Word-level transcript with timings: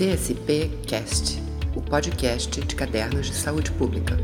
CSP 0.00 0.70
Cast, 0.88 1.38
o 1.76 1.82
podcast 1.82 2.58
de 2.62 2.74
cadernos 2.74 3.26
de 3.26 3.34
saúde 3.34 3.70
pública. 3.72 4.16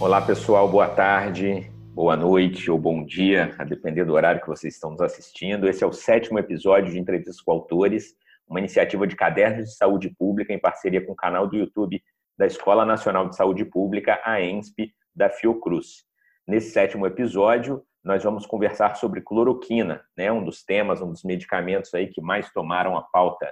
Olá, 0.00 0.20
pessoal, 0.20 0.68
boa 0.68 0.88
tarde, 0.88 1.70
boa 1.94 2.16
noite 2.16 2.68
ou 2.68 2.76
bom 2.76 3.04
dia, 3.04 3.54
a 3.56 3.62
depender 3.62 4.04
do 4.04 4.14
horário 4.14 4.40
que 4.40 4.48
vocês 4.48 4.74
estão 4.74 4.90
nos 4.90 5.00
assistindo. 5.00 5.68
Esse 5.68 5.84
é 5.84 5.86
o 5.86 5.92
sétimo 5.92 6.36
episódio 6.36 6.90
de 6.90 6.98
Entrevistas 6.98 7.40
com 7.40 7.52
Autores, 7.52 8.16
uma 8.48 8.58
iniciativa 8.58 9.06
de 9.06 9.14
cadernos 9.14 9.66
de 9.66 9.76
saúde 9.76 10.10
pública 10.18 10.52
em 10.52 10.58
parceria 10.58 11.06
com 11.06 11.12
o 11.12 11.16
canal 11.16 11.46
do 11.46 11.56
YouTube 11.56 12.02
da 12.36 12.44
Escola 12.44 12.84
Nacional 12.84 13.28
de 13.28 13.36
Saúde 13.36 13.64
Pública, 13.64 14.20
a 14.24 14.40
ENSP, 14.40 14.92
da 15.14 15.30
Fiocruz. 15.30 16.02
Nesse 16.44 16.72
sétimo 16.72 17.06
episódio, 17.06 17.84
nós 18.02 18.24
vamos 18.24 18.46
conversar 18.46 18.96
sobre 18.96 19.20
cloroquina, 19.20 20.02
né? 20.16 20.32
um 20.32 20.44
dos 20.44 20.64
temas, 20.64 21.00
um 21.00 21.12
dos 21.12 21.22
medicamentos 21.22 21.94
aí 21.94 22.08
que 22.08 22.20
mais 22.20 22.50
tomaram 22.50 22.98
a 22.98 23.02
pauta 23.02 23.48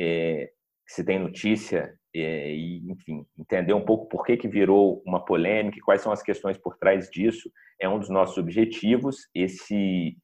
é, 0.00 0.50
se 0.86 1.04
tem 1.04 1.18
notícia 1.18 1.94
é, 2.14 2.54
e, 2.54 2.90
enfim, 2.90 3.24
entender 3.38 3.74
um 3.74 3.84
pouco 3.84 4.08
por 4.08 4.24
que, 4.24 4.36
que 4.36 4.48
virou 4.48 5.02
uma 5.04 5.22
polêmica 5.24 5.76
e 5.78 5.82
quais 5.82 6.00
são 6.00 6.10
as 6.10 6.22
questões 6.22 6.56
por 6.56 6.76
trás 6.78 7.08
disso 7.10 7.50
é 7.80 7.88
um 7.88 7.98
dos 7.98 8.08
nossos 8.08 8.38
objetivos. 8.38 9.28
Esse, 9.34 10.16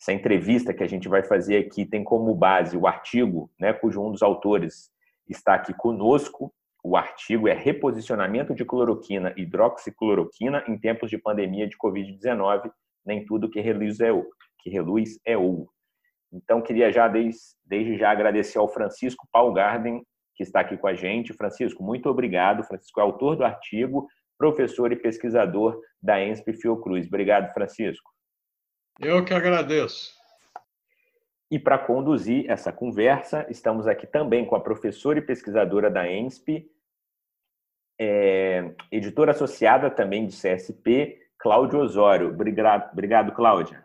essa 0.00 0.12
entrevista 0.12 0.72
que 0.72 0.84
a 0.84 0.88
gente 0.88 1.08
vai 1.08 1.22
fazer 1.24 1.58
aqui 1.58 1.84
tem 1.84 2.04
como 2.04 2.34
base 2.34 2.76
o 2.76 2.86
artigo, 2.86 3.50
né, 3.58 3.72
cujo 3.72 4.00
um 4.00 4.12
dos 4.12 4.22
autores 4.22 4.90
está 5.28 5.54
aqui 5.54 5.74
conosco. 5.74 6.54
O 6.82 6.96
artigo 6.96 7.48
é 7.48 7.54
Reposicionamento 7.54 8.54
de 8.54 8.64
cloroquina 8.64 9.34
e 9.36 9.42
hidroxicloroquina 9.42 10.64
em 10.68 10.78
tempos 10.78 11.10
de 11.10 11.18
pandemia 11.18 11.66
de 11.66 11.76
Covid-19. 11.76 12.70
Nem 13.04 13.24
tudo 13.24 13.50
que 13.50 13.60
reluz 13.60 14.00
é 14.00 14.12
ouro. 14.12 14.28
Que 14.60 14.70
reluz 14.70 15.18
é 15.26 15.36
ouro. 15.36 15.73
Então, 16.34 16.60
queria 16.60 16.90
já, 16.90 17.06
desde, 17.06 17.40
desde 17.64 17.96
já, 17.96 18.10
agradecer 18.10 18.58
ao 18.58 18.68
Francisco 18.68 19.28
Paul 19.30 19.52
Garden, 19.52 20.04
que 20.34 20.42
está 20.42 20.60
aqui 20.60 20.76
com 20.76 20.88
a 20.88 20.94
gente. 20.94 21.32
Francisco, 21.32 21.82
muito 21.82 22.08
obrigado. 22.08 22.64
Francisco 22.64 23.00
é 23.00 23.02
autor 23.04 23.36
do 23.36 23.44
artigo, 23.44 24.08
professor 24.36 24.90
e 24.90 24.96
pesquisador 24.96 25.80
da 26.02 26.20
ENSP 26.20 26.54
Fiocruz. 26.54 27.06
Obrigado, 27.06 27.52
Francisco. 27.54 28.10
Eu 29.00 29.24
que 29.24 29.32
agradeço. 29.32 30.12
E 31.50 31.58
para 31.58 31.78
conduzir 31.78 32.50
essa 32.50 32.72
conversa, 32.72 33.46
estamos 33.48 33.86
aqui 33.86 34.06
também 34.06 34.44
com 34.44 34.56
a 34.56 34.60
professora 34.60 35.20
e 35.20 35.22
pesquisadora 35.22 35.88
da 35.88 36.10
ENSP, 36.10 36.68
é, 37.96 38.74
editora 38.90 39.30
associada 39.30 39.88
também 39.88 40.26
de 40.26 40.34
CSP, 40.34 41.16
Cláudia 41.38 41.78
Osório. 41.78 42.30
Obrigado, 42.30 42.90
obrigado 42.92 43.32
Cláudia. 43.32 43.84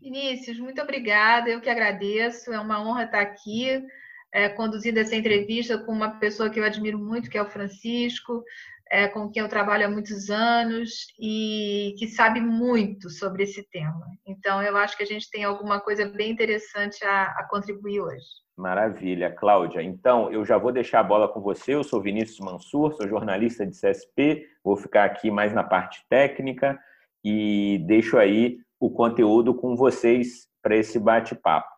Vinícius, 0.00 0.58
muito 0.58 0.80
obrigada, 0.80 1.50
eu 1.50 1.60
que 1.60 1.68
agradeço, 1.68 2.52
é 2.52 2.60
uma 2.60 2.80
honra 2.80 3.04
estar 3.04 3.20
aqui 3.20 3.84
é, 4.32 4.48
conduzindo 4.48 4.98
essa 4.98 5.16
entrevista 5.16 5.78
com 5.78 5.92
uma 5.92 6.18
pessoa 6.18 6.50
que 6.50 6.60
eu 6.60 6.64
admiro 6.64 6.98
muito, 6.98 7.30
que 7.30 7.38
é 7.38 7.42
o 7.42 7.50
Francisco, 7.50 8.44
é, 8.90 9.06
com 9.08 9.30
quem 9.30 9.42
eu 9.42 9.48
trabalho 9.48 9.86
há 9.86 9.90
muitos 9.90 10.30
anos 10.30 11.08
e 11.18 11.94
que 11.98 12.06
sabe 12.06 12.40
muito 12.40 13.10
sobre 13.10 13.42
esse 13.42 13.62
tema. 13.70 14.06
Então, 14.26 14.62
eu 14.62 14.76
acho 14.76 14.96
que 14.96 15.02
a 15.02 15.06
gente 15.06 15.30
tem 15.30 15.44
alguma 15.44 15.80
coisa 15.80 16.06
bem 16.06 16.30
interessante 16.30 17.04
a, 17.04 17.24
a 17.24 17.46
contribuir 17.50 18.00
hoje. 18.00 18.24
Maravilha, 18.56 19.30
Cláudia. 19.30 19.82
Então, 19.82 20.32
eu 20.32 20.44
já 20.44 20.58
vou 20.58 20.72
deixar 20.72 21.00
a 21.00 21.04
bola 21.04 21.28
com 21.28 21.40
você. 21.40 21.74
Eu 21.74 21.84
sou 21.84 22.00
Vinícius 22.00 22.40
Mansur, 22.40 22.94
sou 22.94 23.06
jornalista 23.06 23.66
de 23.66 23.78
CSP, 23.78 24.48
vou 24.64 24.76
ficar 24.76 25.04
aqui 25.04 25.30
mais 25.30 25.52
na 25.52 25.62
parte 25.62 26.04
técnica 26.08 26.78
e 27.22 27.84
deixo 27.86 28.16
aí 28.16 28.58
o 28.80 28.90
conteúdo 28.90 29.54
com 29.54 29.76
vocês 29.76 30.46
para 30.62 30.76
esse 30.76 30.98
bate-papo. 30.98 31.68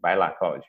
Vai 0.00 0.16
lá, 0.16 0.30
Cláudia. 0.30 0.68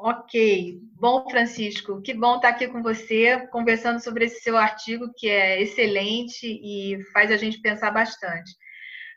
Ok. 0.00 0.78
Bom, 0.94 1.28
Francisco, 1.28 2.00
que 2.00 2.14
bom 2.14 2.36
estar 2.36 2.50
aqui 2.50 2.68
com 2.68 2.82
você, 2.82 3.48
conversando 3.48 4.00
sobre 4.00 4.26
esse 4.26 4.40
seu 4.42 4.56
artigo, 4.56 5.12
que 5.16 5.28
é 5.28 5.60
excelente 5.60 6.46
e 6.46 7.02
faz 7.12 7.32
a 7.32 7.36
gente 7.36 7.60
pensar 7.60 7.90
bastante. 7.90 8.52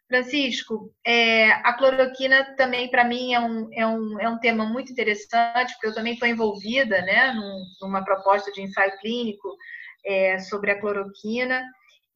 Francisco, 0.07 0.91
é, 1.05 1.51
a 1.51 1.73
cloroquina 1.73 2.55
também, 2.57 2.89
para 2.89 3.05
mim, 3.05 3.33
é 3.33 3.39
um, 3.39 3.69
é, 3.71 3.88
um, 3.88 4.19
é 4.19 4.27
um 4.27 4.39
tema 4.39 4.66
muito 4.66 4.91
interessante, 4.91 5.71
porque 5.73 5.88
eu 5.88 5.94
também 5.94 6.13
estou 6.13 6.27
envolvida 6.27 7.01
né, 7.03 7.31
num, 7.31 7.63
numa 7.81 8.03
proposta 8.03 8.51
de 8.51 8.61
ensaio 8.61 8.91
clínico 9.00 9.55
é, 10.03 10.39
sobre 10.39 10.71
a 10.71 10.79
cloroquina. 10.79 11.63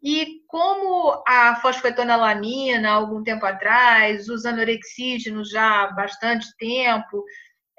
E 0.05 0.43
como 0.45 1.23
a 1.27 1.55
fosfetanolamina, 1.55 2.91
algum 2.91 3.23
tempo 3.23 3.43
atrás, 3.43 4.29
os 4.29 4.45
anorexígenos 4.45 5.49
já 5.49 5.81
há 5.81 5.87
bastante 5.93 6.45
tempo, 6.57 7.25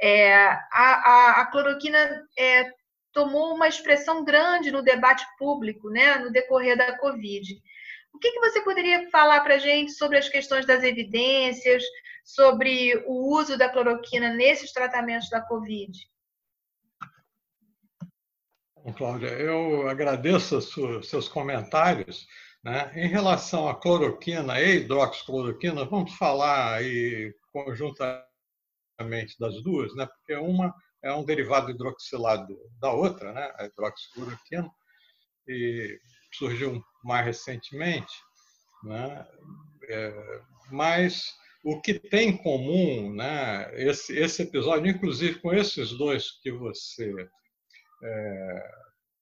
é, 0.00 0.34
a, 0.34 0.59
a, 0.72 1.41
a, 1.42 1.47
cloroquina 1.47 2.26
é, 2.37 2.69
tomou 3.12 3.54
uma 3.54 3.69
expressão 3.69 4.25
grande 4.25 4.72
no 4.72 4.82
debate 4.82 5.25
público, 5.38 5.88
né, 5.88 6.16
no 6.16 6.32
decorrer 6.32 6.76
da 6.76 6.98
Covid. 6.98 7.54
O 8.12 8.19
que, 8.19 8.32
que 8.32 8.41
você 8.41 8.60
poderia 8.60 9.08
falar 9.10 9.43
para 9.43 9.54
a 9.54 9.58
gente 9.58 9.93
sobre 9.93 10.19
as 10.19 10.28
questões 10.28 10.66
das 10.66 10.82
evidências, 10.82 11.84
sobre 12.25 13.04
o 13.06 13.37
uso 13.38 13.56
da 13.56 13.69
cloroquina 13.69 14.34
nesses 14.34 14.72
tratamentos 14.72 15.31
da 15.31 15.41
Covid? 15.43 15.97
Cláudia, 18.93 19.29
eu 19.29 19.89
agradeço 19.89 20.61
seus 21.03 21.29
comentários. 21.29 22.27
Né? 22.63 22.91
Em 22.97 23.09
relação 23.09 23.69
à 23.69 23.75
cloroquina 23.75 24.61
e 24.61 24.79
hidroxicloroquina, 24.79 25.85
vamos 25.85 26.13
falar 26.15 26.75
aí 26.75 27.33
conjuntamente 27.53 28.27
das 29.39 29.63
duas, 29.63 29.95
né? 29.95 30.07
porque 30.07 30.35
uma 30.35 30.75
é 31.03 31.13
um 31.13 31.25
derivado 31.25 31.71
hidroxilado 31.71 32.59
da 32.81 32.93
outra, 32.93 33.33
né? 33.33 33.53
a 33.57 33.67
hidroxicloroquina, 33.67 34.69
e 35.49 36.01
surgiu 36.33 36.83
mais 37.05 37.25
recentemente. 37.27 38.13
Né? 38.83 39.27
É, 39.89 40.41
mas 40.71 41.35
o 41.65 41.81
que 41.81 41.95
tem 41.99 42.31
em 42.31 42.37
comum 42.37 43.15
né? 43.15 43.71
esse, 43.75 44.17
esse 44.19 44.43
episódio, 44.43 44.91
inclusive 44.91 45.39
com 45.41 45.53
esses 45.53 45.91
dois 45.97 46.41
que 46.43 46.51
você 46.51 47.29
é, 48.03 48.71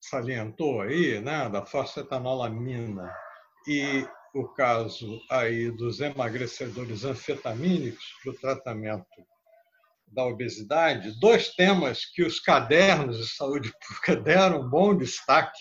salientou 0.00 0.82
aí, 0.82 1.20
né, 1.20 1.48
da 1.48 1.64
fosfetanolamina 1.64 3.12
e 3.66 4.06
o 4.34 4.48
caso 4.48 5.20
aí 5.30 5.70
dos 5.70 6.00
emagrecedores 6.00 7.04
anfetamínicos 7.04 8.04
para 8.22 8.32
o 8.32 8.36
tratamento 8.36 9.06
da 10.08 10.24
obesidade, 10.26 11.18
dois 11.18 11.54
temas 11.54 12.04
que 12.04 12.22
os 12.22 12.40
cadernos 12.40 13.18
de 13.18 13.28
saúde 13.28 13.72
pública 13.86 14.16
deram 14.16 14.68
bom 14.68 14.96
destaque. 14.96 15.58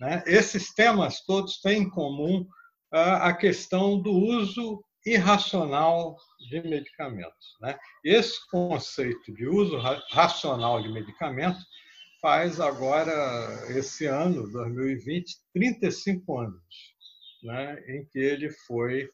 Né? 0.00 0.22
Esses 0.26 0.74
temas 0.74 1.24
todos 1.24 1.60
têm 1.60 1.82
em 1.82 1.90
comum 1.90 2.46
a 2.92 3.32
questão 3.34 4.00
do 4.00 4.12
uso 4.12 4.82
irracional 5.04 6.16
de 6.48 6.62
medicamentos. 6.62 7.56
Né? 7.60 7.78
Esse 8.04 8.38
conceito 8.50 9.32
de 9.34 9.46
uso 9.46 9.78
racional 10.10 10.82
de 10.82 10.88
medicamentos 10.88 11.64
faz 12.20 12.60
agora, 12.60 13.12
esse 13.70 14.06
ano, 14.06 14.50
2020, 14.50 15.36
35 15.52 16.38
anos, 16.38 16.62
né, 17.42 17.82
em 17.88 18.04
que 18.06 18.18
ele 18.18 18.50
foi 18.66 19.08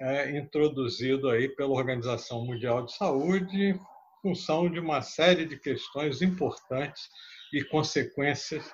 é, 0.00 0.36
introduzido 0.36 1.30
aí 1.30 1.48
pela 1.48 1.72
Organização 1.72 2.44
Mundial 2.44 2.84
de 2.84 2.94
Saúde 2.94 3.56
em 3.56 3.80
função 4.22 4.70
de 4.70 4.78
uma 4.78 5.02
série 5.02 5.46
de 5.46 5.58
questões 5.58 6.22
importantes 6.22 7.08
e 7.52 7.64
consequências 7.64 8.64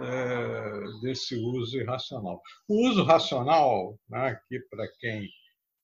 é, 0.00 1.00
desse 1.02 1.36
uso 1.36 1.78
irracional. 1.78 2.40
O 2.68 2.88
uso 2.88 3.04
racional, 3.04 3.98
né, 4.08 4.28
aqui 4.28 4.58
para 4.70 4.88
quem 4.98 5.28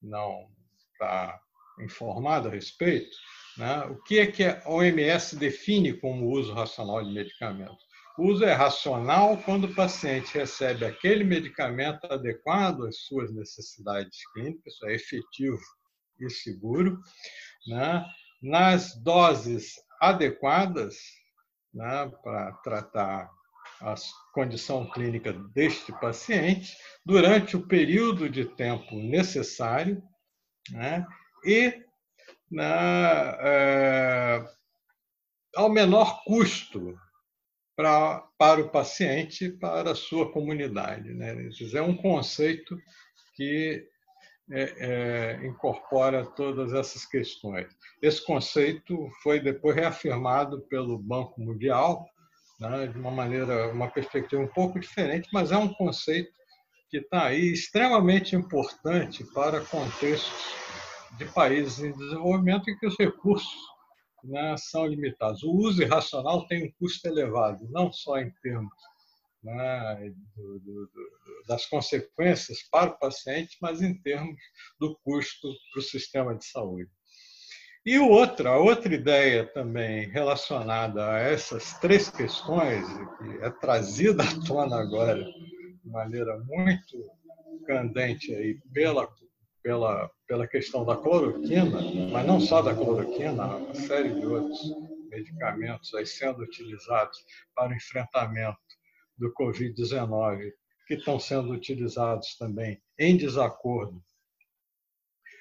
não 0.03 0.49
está 0.93 1.39
informado 1.81 2.49
a 2.49 2.51
respeito, 2.51 3.17
né? 3.59 3.85
O 3.87 3.97
que 4.03 4.21
é 4.21 4.27
que 4.27 4.45
a 4.45 4.63
OMS 4.67 5.37
define 5.37 5.93
como 5.93 6.31
uso 6.31 6.53
racional 6.53 7.05
de 7.05 7.13
medicamentos? 7.13 7.89
O 8.17 8.29
uso 8.29 8.45
é 8.45 8.53
racional 8.53 9.37
quando 9.39 9.65
o 9.65 9.75
paciente 9.75 10.37
recebe 10.37 10.85
aquele 10.85 11.25
medicamento 11.25 12.05
adequado 12.07 12.87
às 12.87 13.01
suas 13.03 13.33
necessidades 13.33 14.19
clínicas, 14.33 14.75
é 14.85 14.95
efetivo 14.95 15.61
e 16.21 16.31
seguro, 16.31 16.99
né? 17.67 18.05
nas 18.43 18.95
doses 19.03 19.75
adequadas 20.01 20.97
né? 21.73 22.11
para 22.23 22.53
tratar 22.65 23.31
a 23.81 23.95
condição 24.33 24.91
clínica 24.91 25.33
deste 25.55 25.93
paciente, 26.01 26.77
durante 27.05 27.57
o 27.57 27.67
período 27.67 28.29
de 28.29 28.45
tempo 28.45 28.97
necessário, 28.97 30.03
né? 30.73 31.07
e 31.45 31.85
na, 32.51 33.39
é, 33.41 34.45
ao 35.55 35.69
menor 35.69 36.23
custo 36.25 36.99
pra, 37.77 38.21
para 38.37 38.61
o 38.61 38.69
paciente, 38.69 39.51
para 39.51 39.93
a 39.93 39.95
sua 39.95 40.33
comunidade. 40.33 41.15
Né? 41.15 41.49
é 41.75 41.83
um 41.83 41.97
conceito 41.97 42.77
que 43.35 43.87
é, 44.51 44.75
é, 45.43 45.47
incorpora 45.47 46.25
todas 46.25 46.73
essas 46.73 47.05
questões. 47.05 47.69
Esse 48.01 48.25
conceito 48.25 49.09
foi 49.23 49.39
depois 49.41 49.77
reafirmado 49.77 50.63
pelo 50.63 50.99
Banco 50.99 51.41
Mundial, 51.41 52.09
né, 52.59 52.87
de 52.87 52.99
uma 52.99 53.11
maneira, 53.11 53.71
uma 53.71 53.89
perspectiva 53.89 54.43
um 54.43 54.49
pouco 54.49 54.81
diferente, 54.81 55.29
mas 55.33 55.53
é 55.53 55.57
um 55.57 55.73
conceito 55.73 56.33
que 56.91 56.99
está 56.99 57.27
aí 57.27 57.53
extremamente 57.53 58.35
importante 58.35 59.23
para 59.35 59.61
contextos 59.61 60.33
de 61.19 61.25
países 61.27 61.81
em 61.81 61.93
desenvolvimento 61.93 62.71
em 62.71 62.79
que 62.79 62.87
os 62.87 62.97
recursos 62.97 63.59
né, 64.25 64.57
são 64.57 64.87
limitados. 64.87 65.43
O 65.43 65.51
uso 65.51 65.83
irracional 65.83 66.47
tem 66.47 66.67
um 66.67 66.73
custo 66.79 67.07
elevado, 67.09 67.69
não 67.71 67.93
só 67.93 68.19
em 68.19 68.31
termos 68.43 68.73
né, 69.43 70.13
do, 70.37 70.59
do, 70.61 70.91
das 71.47 71.67
consequências 71.67 72.63
para 72.71 72.91
o 72.91 72.99
paciente, 72.99 73.57
mas 73.61 73.83
em 73.83 73.95
termos 74.01 74.41
do 74.81 74.97
custo 75.05 75.49
para 75.73 75.81
o 75.81 75.83
sistema 75.83 76.35
de 76.35 76.45
saúde. 76.45 76.91
E 77.87 77.99
outra, 77.99 78.59
outra 78.59 78.95
ideia 78.95 79.47
também 79.47 80.09
relacionada 80.11 81.11
a 81.11 81.19
essas 81.19 81.79
três 81.79 82.11
questões, 82.11 82.85
que 83.19 83.45
é 83.45 83.51
trazida 83.51 84.25
à 84.25 84.47
tona 84.47 84.81
agora 84.81 85.25
de 85.25 85.91
maneira 85.91 86.39
muito 86.41 87.11
candente 87.67 88.35
aí 88.35 88.59
pela, 88.75 89.09
pela, 89.63 90.11
pela 90.27 90.47
questão 90.47 90.85
da 90.85 90.97
cloroquina, 90.97 91.81
mas 92.11 92.27
não 92.27 92.41
só 92.41 92.63
da 92.63 92.75
cloroquina, 92.75 93.57
uma 93.57 93.75
série 93.75 94.15
de 94.15 94.27
outros 94.27 94.61
medicamentos 95.11 95.95
aí 95.95 96.07
sendo 96.07 96.43
utilizados 96.43 97.19
para 97.55 97.73
o 97.73 97.77
enfrentamento 97.77 98.59
do 99.17 99.33
Covid-19, 99.35 100.53
que 100.87 100.95
estão 100.95 101.19
sendo 101.19 101.53
utilizados 101.53 102.37
também 102.37 102.81
em 102.99 103.17
desacordo 103.17 104.03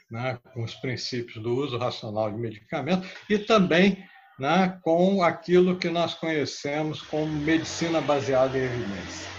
né, 0.09 0.39
com 0.53 0.63
os 0.63 0.73
princípios 0.75 1.41
do 1.41 1.53
uso 1.55 1.77
racional 1.77 2.31
de 2.31 2.37
medicamentos 2.37 3.09
e 3.29 3.37
também 3.37 4.07
né, 4.39 4.79
com 4.81 5.21
aquilo 5.21 5.77
que 5.77 5.89
nós 5.89 6.13
conhecemos 6.13 7.01
como 7.01 7.27
medicina 7.27 7.99
baseada 8.01 8.57
em 8.57 8.63
evidência. 8.63 9.36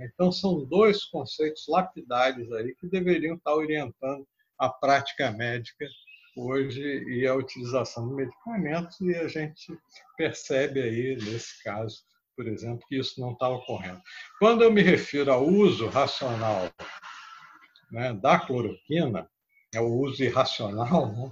Então, 0.00 0.32
são 0.32 0.64
dois 0.64 1.04
conceitos 1.04 1.66
lapidares 1.68 2.50
aí 2.52 2.74
que 2.74 2.88
deveriam 2.88 3.36
estar 3.36 3.54
orientando 3.54 4.26
a 4.58 4.68
prática 4.68 5.30
médica 5.30 5.86
hoje 6.36 6.80
e 6.80 7.26
a 7.26 7.34
utilização 7.34 8.08
de 8.08 8.14
medicamentos, 8.14 9.00
e 9.00 9.14
a 9.14 9.28
gente 9.28 9.76
percebe 10.16 10.80
aí, 10.80 11.16
nesse 11.16 11.62
caso, 11.62 12.02
por 12.36 12.46
exemplo, 12.46 12.86
que 12.88 12.98
isso 12.98 13.20
não 13.20 13.32
está 13.32 13.48
ocorrendo. 13.48 14.00
Quando 14.38 14.62
eu 14.62 14.72
me 14.72 14.82
refiro 14.82 15.32
ao 15.32 15.46
uso 15.46 15.88
racional 15.88 16.70
né, 17.90 18.12
da 18.14 18.38
cloroquina, 18.38 19.28
é 19.74 19.80
o 19.80 19.92
uso 19.92 20.22
irracional, 20.22 21.12
né, 21.12 21.30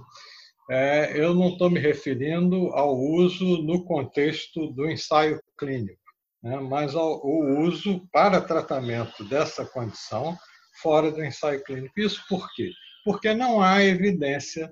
é, 0.71 1.19
eu 1.19 1.33
não 1.33 1.49
estou 1.49 1.69
me 1.69 1.79
referindo 1.79 2.67
ao 2.75 2.95
uso 2.95 3.63
no 3.63 3.83
contexto 3.85 4.71
do 4.73 4.89
ensaio 4.89 5.41
clínico, 5.57 5.99
né, 6.41 6.57
mas 6.57 6.95
ao 6.95 7.25
uso 7.25 8.07
para 8.11 8.41
tratamento 8.41 9.23
dessa 9.25 9.65
condição 9.65 10.37
fora 10.81 11.11
do 11.11 11.23
ensaio 11.23 11.63
clínico. 11.63 11.99
Isso 11.99 12.23
por 12.27 12.47
quê? 12.53 12.71
Porque 13.03 13.33
não 13.33 13.61
há 13.61 13.83
evidência 13.83 14.71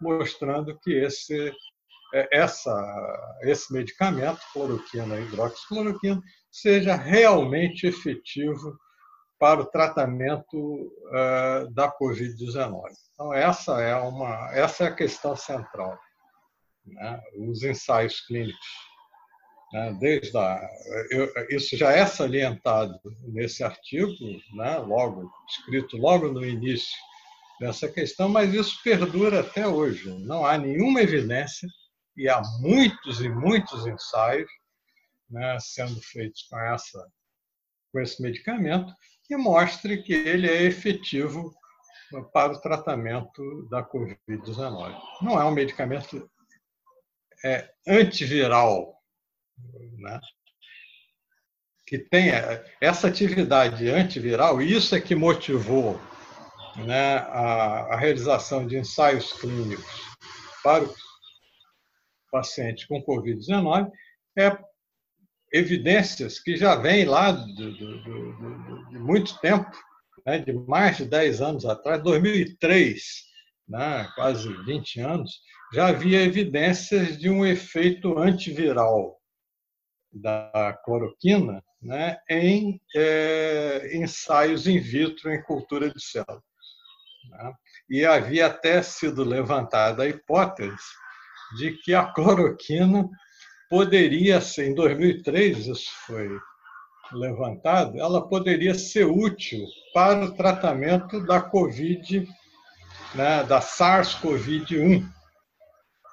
mostrando 0.00 0.78
que 0.80 0.92
esse 0.92 1.52
é, 2.14 2.28
essa, 2.32 3.38
esse 3.42 3.72
medicamento, 3.72 4.40
cloroquina, 4.52 5.18
hidroxicloroquina, 5.18 6.22
seja 6.50 6.94
realmente 6.94 7.86
efetivo 7.86 8.78
para 9.38 9.60
o 9.60 9.66
tratamento 9.66 10.56
uh, 10.56 11.70
da 11.74 11.92
Covid-19. 11.92 12.80
Então, 13.12 13.34
essa 13.34 13.80
é, 13.82 13.94
uma, 13.96 14.50
essa 14.52 14.84
é 14.84 14.86
a 14.86 14.94
questão 14.94 15.36
central. 15.36 15.98
Né? 16.86 17.20
Os 17.48 17.62
ensaios 17.62 18.20
clínicos. 18.20 18.66
Né? 19.76 19.96
Desde 20.00 20.36
a, 20.38 20.70
eu, 21.10 21.30
isso 21.50 21.76
já 21.76 21.92
é 21.92 22.06
salientado 22.06 22.98
nesse 23.28 23.62
artigo, 23.62 24.10
né? 24.54 24.78
logo 24.78 25.30
escrito 25.50 25.98
logo 25.98 26.28
no 26.28 26.44
início 26.44 26.96
dessa 27.60 27.86
questão, 27.86 28.26
mas 28.26 28.54
isso 28.54 28.82
perdura 28.82 29.40
até 29.40 29.68
hoje. 29.68 30.08
Não 30.24 30.46
há 30.46 30.56
nenhuma 30.56 31.02
evidência 31.02 31.68
e 32.16 32.26
há 32.26 32.40
muitos 32.60 33.20
e 33.20 33.28
muitos 33.28 33.86
ensaios 33.86 34.50
né, 35.28 35.58
sendo 35.60 36.00
feitos 36.00 36.42
com, 36.44 36.58
essa, 36.58 37.06
com 37.92 38.00
esse 38.00 38.22
medicamento 38.22 38.90
que 39.24 39.36
mostre 39.36 40.02
que 40.02 40.14
ele 40.14 40.48
é 40.48 40.62
efetivo 40.62 41.52
para 42.32 42.52
o 42.52 42.60
tratamento 42.60 43.68
da 43.68 43.84
Covid-19. 43.84 44.98
Não 45.20 45.38
é 45.38 45.44
um 45.44 45.50
medicamento 45.50 46.30
é, 47.44 47.68
antiviral, 47.86 48.95
né? 49.98 50.20
que 51.86 51.98
tenha 51.98 52.64
essa 52.80 53.06
atividade 53.06 53.88
antiviral, 53.88 54.60
isso 54.60 54.94
é 54.94 55.00
que 55.00 55.14
motivou 55.14 56.00
né, 56.84 57.18
a, 57.18 57.94
a 57.94 57.96
realização 57.96 58.66
de 58.66 58.76
ensaios 58.76 59.32
clínicos 59.34 59.86
para 60.62 60.82
os 60.82 60.96
pacientes 62.30 62.84
com 62.86 63.02
Covid-19 63.02 63.90
é 64.36 64.58
evidências 65.52 66.40
que 66.40 66.56
já 66.56 66.74
vêm 66.74 67.04
lá 67.04 67.30
de, 67.30 67.54
de, 67.54 68.02
de, 68.02 68.90
de 68.90 68.98
muito 68.98 69.38
tempo, 69.38 69.70
né, 70.26 70.40
de 70.40 70.52
mais 70.52 70.96
de 70.96 71.04
10 71.04 71.40
anos 71.40 71.64
atrás, 71.64 72.02
2003, 72.02 73.00
né, 73.68 74.10
quase 74.16 74.52
20 74.64 75.00
anos, 75.00 75.40
já 75.72 75.88
havia 75.88 76.20
evidências 76.20 77.16
de 77.16 77.30
um 77.30 77.46
efeito 77.46 78.18
antiviral 78.18 79.15
da 80.20 80.78
cloroquina 80.84 81.62
né, 81.80 82.18
em 82.28 82.80
é, 82.94 83.90
ensaios 83.94 84.66
in 84.66 84.78
vitro 84.78 85.32
em 85.32 85.42
cultura 85.42 85.90
de 85.90 86.02
células. 86.02 86.42
Né? 87.30 87.52
E 87.88 88.04
havia 88.04 88.46
até 88.46 88.82
sido 88.82 89.22
levantada 89.24 90.02
a 90.02 90.08
hipótese 90.08 90.84
de 91.56 91.72
que 91.78 91.94
a 91.94 92.04
cloroquina 92.04 93.08
poderia 93.70 94.40
ser, 94.40 94.70
em 94.70 94.74
2003 94.74 95.66
isso 95.66 95.90
foi 96.06 96.28
levantado, 97.12 98.00
ela 98.00 98.26
poderia 98.26 98.74
ser 98.74 99.04
útil 99.04 99.64
para 99.94 100.24
o 100.24 100.34
tratamento 100.34 101.24
da 101.24 101.40
Covid, 101.40 102.28
né, 103.14 103.44
da 103.44 103.60
SARS-CoV-1, 103.60 105.06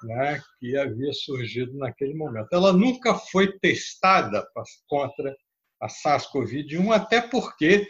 né, 0.04 0.40
que 0.58 0.76
havia 0.76 1.12
surgido 1.12 1.76
naquele 1.76 2.14
momento. 2.14 2.48
Ela 2.52 2.72
nunca 2.72 3.14
foi 3.14 3.58
testada 3.58 4.46
contra 4.88 5.34
a 5.80 5.88
SARS-CoV-1, 5.88 6.92
até 6.92 7.20
porque 7.20 7.86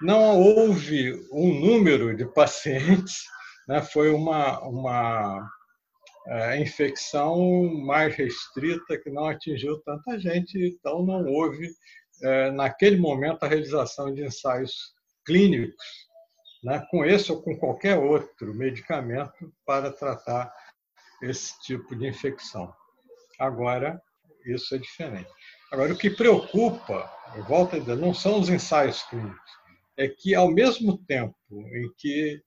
não 0.00 0.40
houve 0.40 1.12
um 1.32 1.52
número 1.60 2.16
de 2.16 2.24
pacientes, 2.32 3.24
né, 3.66 3.82
foi 3.82 4.10
uma, 4.10 4.60
uma 4.60 5.48
a 6.26 6.56
infecção 6.58 7.64
mais 7.84 8.14
restrita 8.14 8.98
que 8.98 9.10
não 9.10 9.26
atingiu 9.26 9.78
tanta 9.80 10.18
gente, 10.18 10.58
então 10.58 11.04
não 11.04 11.24
houve, 11.24 11.70
é, 12.22 12.50
naquele 12.50 12.96
momento, 12.96 13.42
a 13.42 13.48
realização 13.48 14.12
de 14.12 14.24
ensaios 14.24 14.92
clínicos 15.24 16.08
né, 16.62 16.84
com 16.90 17.04
esse 17.04 17.30
ou 17.30 17.42
com 17.42 17.56
qualquer 17.56 17.98
outro 17.98 18.54
medicamento 18.54 19.52
para 19.64 19.92
tratar 19.92 20.52
esse 21.22 21.58
tipo 21.60 21.94
de 21.96 22.06
infecção. 22.06 22.72
Agora, 23.38 24.00
isso 24.46 24.74
é 24.74 24.78
diferente. 24.78 25.30
Agora, 25.70 25.92
o 25.92 25.98
que 25.98 26.10
preocupa, 26.10 27.10
eu 27.36 27.44
volto 27.44 27.76
a 27.76 27.78
dizer, 27.78 27.96
não 27.96 28.14
são 28.14 28.40
os 28.40 28.48
ensaios 28.48 29.02
clínicos, 29.04 29.50
é 29.96 30.08
que, 30.08 30.34
ao 30.34 30.50
mesmo 30.50 30.98
tempo 31.04 31.36
em 31.50 31.92
que 31.96 32.42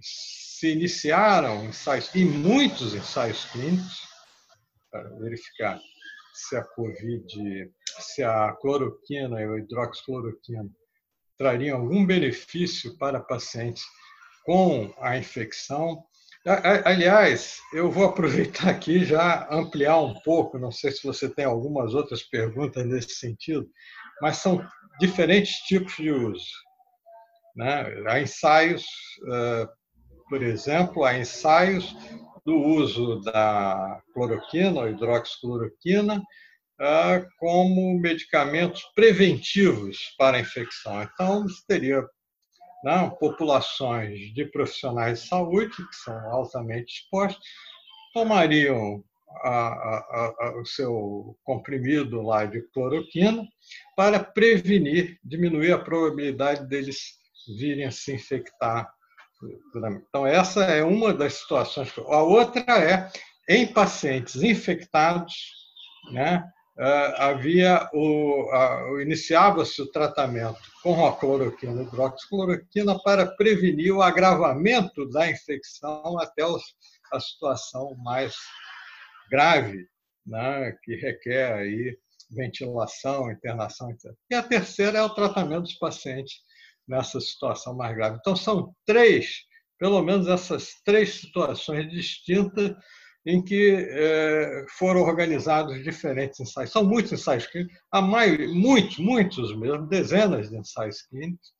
se 0.00 0.72
iniciaram 0.72 1.64
ensaios, 1.64 2.14
e 2.14 2.24
muitos 2.24 2.94
ensaios 2.94 3.44
clínicos, 3.46 4.08
para 4.90 5.08
verificar 5.18 5.80
se 6.32 6.56
a 6.56 6.64
Covid, 6.64 7.70
se 8.00 8.22
a 8.22 8.52
cloroquina 8.60 9.40
e 9.40 9.44
a 9.44 9.58
hidroxicloroquina 9.58 10.68
trariam 11.36 11.80
algum 11.80 12.06
benefício 12.06 12.96
para 12.98 13.20
pacientes 13.20 13.84
com 14.44 14.92
a 14.98 15.16
infecção. 15.16 16.04
Aliás, 16.84 17.60
eu 17.72 17.90
vou 17.90 18.04
aproveitar 18.04 18.68
aqui 18.68 19.04
já 19.04 19.46
ampliar 19.50 20.00
um 20.00 20.14
pouco, 20.22 20.58
não 20.58 20.72
sei 20.72 20.90
se 20.90 21.04
você 21.04 21.28
tem 21.28 21.44
algumas 21.44 21.94
outras 21.94 22.22
perguntas 22.22 22.84
nesse 22.84 23.14
sentido, 23.14 23.68
mas 24.20 24.38
são 24.38 24.66
diferentes 24.98 25.54
tipos 25.66 25.94
de 25.96 26.10
uso. 26.10 26.50
Né? 27.54 27.84
Há 28.08 28.20
ensaios 28.20 28.84
por 30.32 30.42
exemplo, 30.42 31.04
há 31.04 31.18
ensaios 31.18 31.94
do 32.42 32.56
uso 32.56 33.20
da 33.20 34.00
cloroquina 34.14 34.80
ou 34.80 34.88
hidroxicloroquina 34.88 36.22
como 37.38 38.00
medicamentos 38.00 38.82
preventivos 38.94 39.98
para 40.16 40.38
a 40.38 40.40
infecção. 40.40 41.02
Então, 41.02 41.44
teria 41.68 42.02
né, 42.82 43.10
populações 43.18 44.32
de 44.34 44.44
profissionais 44.44 45.22
de 45.22 45.28
saúde, 45.28 45.76
que 45.76 45.96
são 45.96 46.14
altamente 46.32 47.00
expostos, 47.00 47.46
tomariam 48.12 49.02
a, 49.42 49.58
a, 49.58 50.34
a, 50.40 50.60
o 50.60 50.66
seu 50.66 51.36
comprimido 51.44 52.20
lá 52.22 52.44
de 52.44 52.60
cloroquina 52.72 53.46
para 53.96 54.22
prevenir, 54.22 55.18
diminuir 55.24 55.72
a 55.72 55.78
probabilidade 55.78 56.66
deles 56.66 57.14
virem 57.58 57.86
a 57.86 57.90
se 57.90 58.12
infectar. 58.14 58.92
Então, 60.08 60.26
essa 60.26 60.64
é 60.64 60.84
uma 60.84 61.12
das 61.12 61.34
situações. 61.34 61.92
A 61.98 62.22
outra 62.22 62.64
é, 62.78 63.10
em 63.48 63.66
pacientes 63.66 64.36
infectados, 64.42 65.34
né, 66.12 66.44
havia 66.78 67.88
o, 67.92 69.00
iniciava-se 69.00 69.80
o 69.82 69.90
tratamento 69.90 70.60
com 70.82 71.06
a 71.06 71.14
cloroquina, 71.14 71.82
hidroxicloroquina, 71.82 72.98
para 73.02 73.26
prevenir 73.26 73.94
o 73.94 74.02
agravamento 74.02 75.08
da 75.10 75.30
infecção 75.30 76.18
até 76.18 76.42
a 77.12 77.20
situação 77.20 77.94
mais 78.02 78.34
grave, 79.30 79.86
né, 80.26 80.72
que 80.82 80.94
requer 80.96 81.52
aí 81.52 81.98
ventilação, 82.30 83.30
internação, 83.30 83.90
etc. 83.90 84.12
E 84.30 84.34
a 84.34 84.42
terceira 84.42 84.98
é 84.98 85.02
o 85.02 85.14
tratamento 85.14 85.62
dos 85.62 85.74
pacientes 85.74 86.40
nessa 86.88 87.20
situação 87.20 87.76
mais 87.76 87.94
grave. 87.94 88.16
Então, 88.18 88.34
são 88.34 88.74
três, 88.86 89.42
pelo 89.78 90.02
menos 90.02 90.26
essas 90.26 90.80
três 90.84 91.20
situações 91.20 91.90
distintas 91.90 92.74
em 93.24 93.42
que 93.42 93.76
é, 93.88 94.64
foram 94.78 95.02
organizados 95.02 95.82
diferentes 95.84 96.40
ensaios. 96.40 96.72
São 96.72 96.84
muitos 96.84 97.12
ensaios 97.12 97.46
clínicos, 97.46 97.78
a 97.90 98.02
maioria, 98.02 98.48
muitos, 98.48 98.98
muitos 98.98 99.56
mesmo, 99.56 99.86
dezenas 99.86 100.50
de 100.50 100.56
ensaios 100.56 101.02
clínicos, 101.02 101.52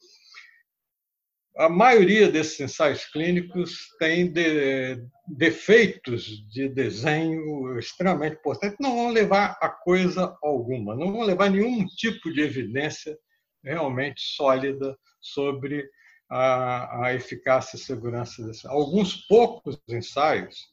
a 1.56 1.68
maioria 1.68 2.30
desses 2.30 2.58
ensaios 2.60 3.04
clínicos 3.06 3.88
tem 3.98 4.32
de, 4.32 5.04
defeitos 5.26 6.24
de 6.48 6.68
desenho 6.68 7.78
extremamente 7.78 8.36
importantes, 8.36 8.78
não 8.80 8.96
vão 8.96 9.10
levar 9.10 9.58
a 9.60 9.68
coisa 9.68 10.36
alguma, 10.42 10.96
não 10.96 11.12
vão 11.12 11.22
levar 11.22 11.50
nenhum 11.50 11.84
tipo 11.86 12.32
de 12.32 12.40
evidência 12.40 13.18
realmente 13.62 14.22
sólida 14.22 14.96
sobre 15.20 15.88
a, 16.28 17.06
a 17.06 17.14
eficácia 17.14 17.76
e 17.76 17.80
segurança 17.80 18.44
desse. 18.44 18.66
Alguns 18.66 19.26
poucos 19.26 19.78
ensaios 19.88 20.72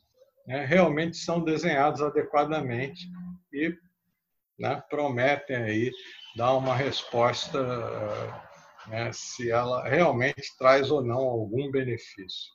né, 0.50 0.66
realmente 0.66 1.16
são 1.16 1.44
desenhados 1.44 2.02
adequadamente 2.02 3.08
e 3.54 3.72
né, 4.58 4.82
prometem 4.90 5.56
aí 5.56 5.92
dar 6.36 6.56
uma 6.56 6.76
resposta 6.76 7.64
né, 8.88 9.12
se 9.14 9.52
ela 9.52 9.88
realmente 9.88 10.42
traz 10.58 10.90
ou 10.90 11.04
não 11.04 11.20
algum 11.20 11.70
benefício. 11.70 12.52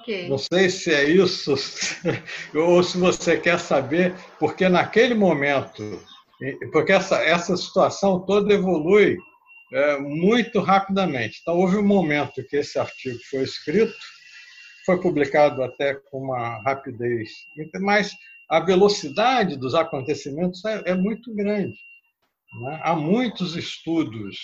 Okay. 0.00 0.28
Não 0.28 0.38
sei 0.38 0.68
se 0.68 0.92
é 0.92 1.04
isso 1.04 1.54
ou 2.52 2.82
se 2.82 2.98
você 2.98 3.38
quer 3.38 3.60
saber, 3.60 4.12
porque 4.40 4.68
naquele 4.68 5.14
momento, 5.14 6.02
porque 6.72 6.92
essa, 6.92 7.22
essa 7.22 7.56
situação 7.56 8.26
toda 8.26 8.52
evolui 8.52 9.16
é, 9.72 9.98
muito 9.98 10.58
rapidamente. 10.60 11.38
Então, 11.40 11.56
houve 11.56 11.76
um 11.76 11.86
momento 11.86 12.44
que 12.48 12.56
esse 12.56 12.76
artigo 12.76 13.18
foi 13.30 13.44
escrito, 13.44 13.94
foi 14.88 14.98
publicado 15.02 15.62
até 15.62 15.96
com 15.96 16.22
uma 16.22 16.62
rapidez, 16.62 17.28
mas 17.78 18.10
a 18.48 18.58
velocidade 18.58 19.54
dos 19.54 19.74
acontecimentos 19.74 20.64
é, 20.64 20.82
é 20.86 20.94
muito 20.94 21.34
grande. 21.34 21.76
Né? 22.62 22.80
Há 22.82 22.96
muitos 22.96 23.54
estudos 23.54 24.38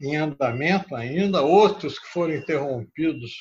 em 0.00 0.14
andamento 0.14 0.94
ainda, 0.94 1.42
outros 1.42 1.98
que 1.98 2.06
foram 2.10 2.32
interrompidos 2.32 3.32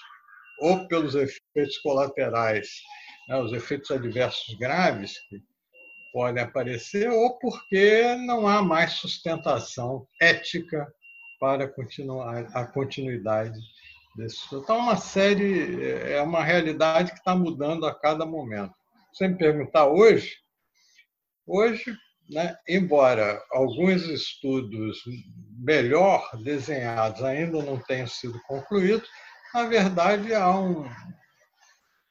ou 0.62 0.88
pelos 0.88 1.14
efeitos 1.14 1.78
colaterais, 1.84 2.68
né, 3.30 3.38
os 3.38 3.54
efeitos 3.54 3.92
adversos 3.92 4.58
graves 4.58 5.14
que 5.30 5.40
podem 6.12 6.42
aparecer, 6.42 7.08
ou 7.12 7.38
porque 7.38 8.16
não 8.26 8.48
há 8.48 8.64
mais 8.64 8.94
sustentação 8.94 10.08
ética 10.20 10.92
para 11.40 11.68
continuar 11.68 12.48
a 12.56 12.66
continuidade 12.66 13.60
desse. 14.18 14.44
Então, 14.54 14.76
é 14.76 14.80
uma 14.80 14.98
série, 14.98 16.12
é 16.12 16.22
uma 16.22 16.44
realidade 16.44 17.12
que 17.12 17.20
está 17.20 17.36
mudando 17.36 17.86
a 17.86 17.94
cada 17.94 18.26
momento. 18.26 18.74
Se 19.14 19.28
me 19.28 19.38
perguntar 19.38 19.88
hoje, 19.88 20.36
hoje 21.46 21.96
né? 22.30 22.58
embora 22.68 23.42
alguns 23.52 24.04
estudos 24.04 25.02
melhor 25.58 26.30
desenhados 26.44 27.24
ainda 27.24 27.64
não 27.64 27.80
tenham 27.80 28.08
sido 28.08 28.40
concluídos, 28.44 29.08
na 29.54 29.64
verdade 29.66 30.34
há 30.34 30.50
um, 30.60 30.84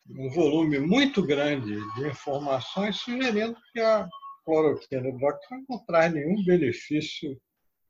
um 0.08 0.30
volume 0.30 0.78
muito 0.78 1.22
grande 1.22 1.76
de 1.94 2.08
informações 2.08 2.96
sugerindo 2.96 3.56
que 3.72 3.80
a 3.80 4.08
cloroquina 4.44 5.08
hidroxicloroquina 5.08 5.64
não 5.68 5.84
traz 5.84 6.12
nenhum 6.12 6.42
benefício 6.44 7.38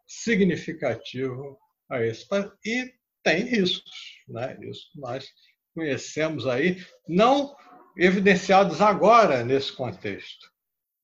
significativo 0.06 1.58
a 1.88 2.02
esse. 2.02 2.26
E 2.64 2.92
tem 3.26 3.42
riscos, 3.42 3.90
né? 4.28 4.56
isso 4.62 4.88
nós 4.94 5.28
conhecemos 5.74 6.46
aí, 6.46 6.80
não 7.08 7.56
evidenciados 7.98 8.80
agora 8.80 9.42
nesse 9.42 9.72
contexto, 9.72 10.48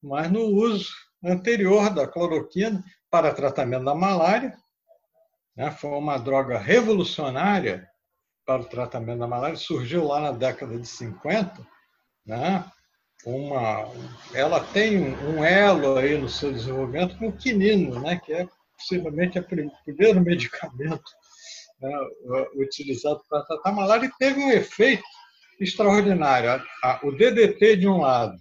mas 0.00 0.30
no 0.30 0.42
uso 0.42 0.92
anterior 1.24 1.90
da 1.90 2.06
cloroquina 2.06 2.82
para 3.10 3.34
tratamento 3.34 3.84
da 3.84 3.94
malária. 3.94 4.56
Né? 5.56 5.72
Foi 5.72 5.90
uma 5.90 6.16
droga 6.16 6.58
revolucionária 6.58 7.88
para 8.46 8.62
o 8.62 8.68
tratamento 8.68 9.18
da 9.18 9.26
malária, 9.26 9.56
surgiu 9.56 10.06
lá 10.06 10.20
na 10.20 10.32
década 10.32 10.78
de 10.78 10.86
50. 10.86 11.66
Né? 12.24 12.64
Uma, 13.26 13.90
ela 14.32 14.60
tem 14.60 15.14
um 15.26 15.44
elo 15.44 15.96
aí 15.98 16.16
no 16.16 16.28
seu 16.28 16.52
desenvolvimento 16.52 17.18
com 17.18 17.28
o 17.28 17.36
quinino, 17.36 18.00
né? 18.00 18.20
que 18.24 18.32
é 18.32 18.48
possivelmente 18.76 19.40
o 19.40 19.46
primeiro 19.84 20.20
medicamento 20.20 21.10
né? 21.82 21.92
utilizado 22.54 23.20
para 23.28 23.42
tratar 23.42 23.70
a 23.70 23.74
malária, 23.74 24.06
e 24.06 24.18
teve 24.18 24.40
um 24.40 24.50
efeito 24.50 25.02
extraordinário. 25.60 26.62
O 27.02 27.10
DDT 27.10 27.76
de 27.76 27.88
um 27.88 28.00
lado 28.00 28.36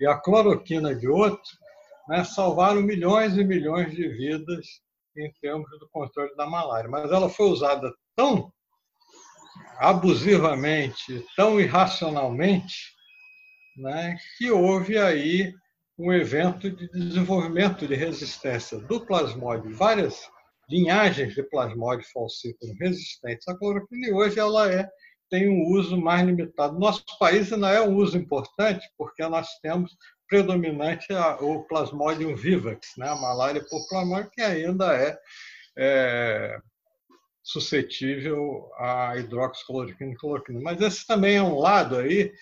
e 0.00 0.06
a 0.06 0.16
cloroquina 0.16 0.94
de 0.94 1.08
outro 1.08 1.50
né, 2.08 2.24
salvaram 2.24 2.82
milhões 2.82 3.36
e 3.36 3.44
milhões 3.44 3.94
de 3.94 4.08
vidas 4.08 4.66
em 5.16 5.32
termos 5.40 5.68
do 5.78 5.88
controle 5.90 6.34
da 6.36 6.46
malária. 6.46 6.88
Mas 6.88 7.10
ela 7.10 7.28
foi 7.28 7.46
usada 7.46 7.92
tão 8.16 8.52
abusivamente, 9.78 11.24
tão 11.36 11.60
irracionalmente, 11.60 12.94
né, 13.76 14.16
que 14.36 14.50
houve 14.50 14.98
aí 14.98 15.52
um 15.96 16.12
evento 16.12 16.70
de 16.70 16.88
desenvolvimento 16.90 17.86
de 17.86 17.94
resistência 17.94 18.78
do 18.78 19.00
plasmódio, 19.06 19.74
várias 19.74 20.28
linhagens 20.68 21.34
de 21.34 21.42
plasmódio 21.42 22.06
falciparum 22.12 22.74
resistentes 22.78 23.46
à 23.48 23.56
cloroquina, 23.56 24.06
e 24.06 24.12
hoje 24.12 24.38
ela 24.38 24.72
é, 24.72 24.88
tem 25.30 25.48
um 25.48 25.66
uso 25.68 25.96
mais 25.96 26.24
limitado. 26.24 26.78
Nosso 26.78 27.04
país 27.18 27.52
ainda 27.52 27.70
é 27.70 27.80
um 27.80 27.96
uso 27.96 28.16
importante, 28.16 28.88
porque 28.96 29.26
nós 29.26 29.48
temos 29.60 29.96
predominante 30.28 31.08
o 31.40 31.62
Plasmodium 31.64 32.34
vivax, 32.34 32.88
né? 32.96 33.08
a 33.08 33.16
malária 33.16 33.64
por 33.68 33.86
plasmodium, 33.88 34.30
que 34.32 34.42
ainda 34.42 34.96
é, 34.96 35.18
é 35.76 36.58
suscetível 37.42 38.70
à 38.76 39.16
hidroxicloroquina 39.18 40.12
e 40.12 40.16
cloroquina. 40.16 40.60
Mas 40.62 40.80
esse 40.80 41.06
também 41.06 41.36
é 41.36 41.42
um 41.42 41.58
lado 41.58 41.96
aí 41.96 42.32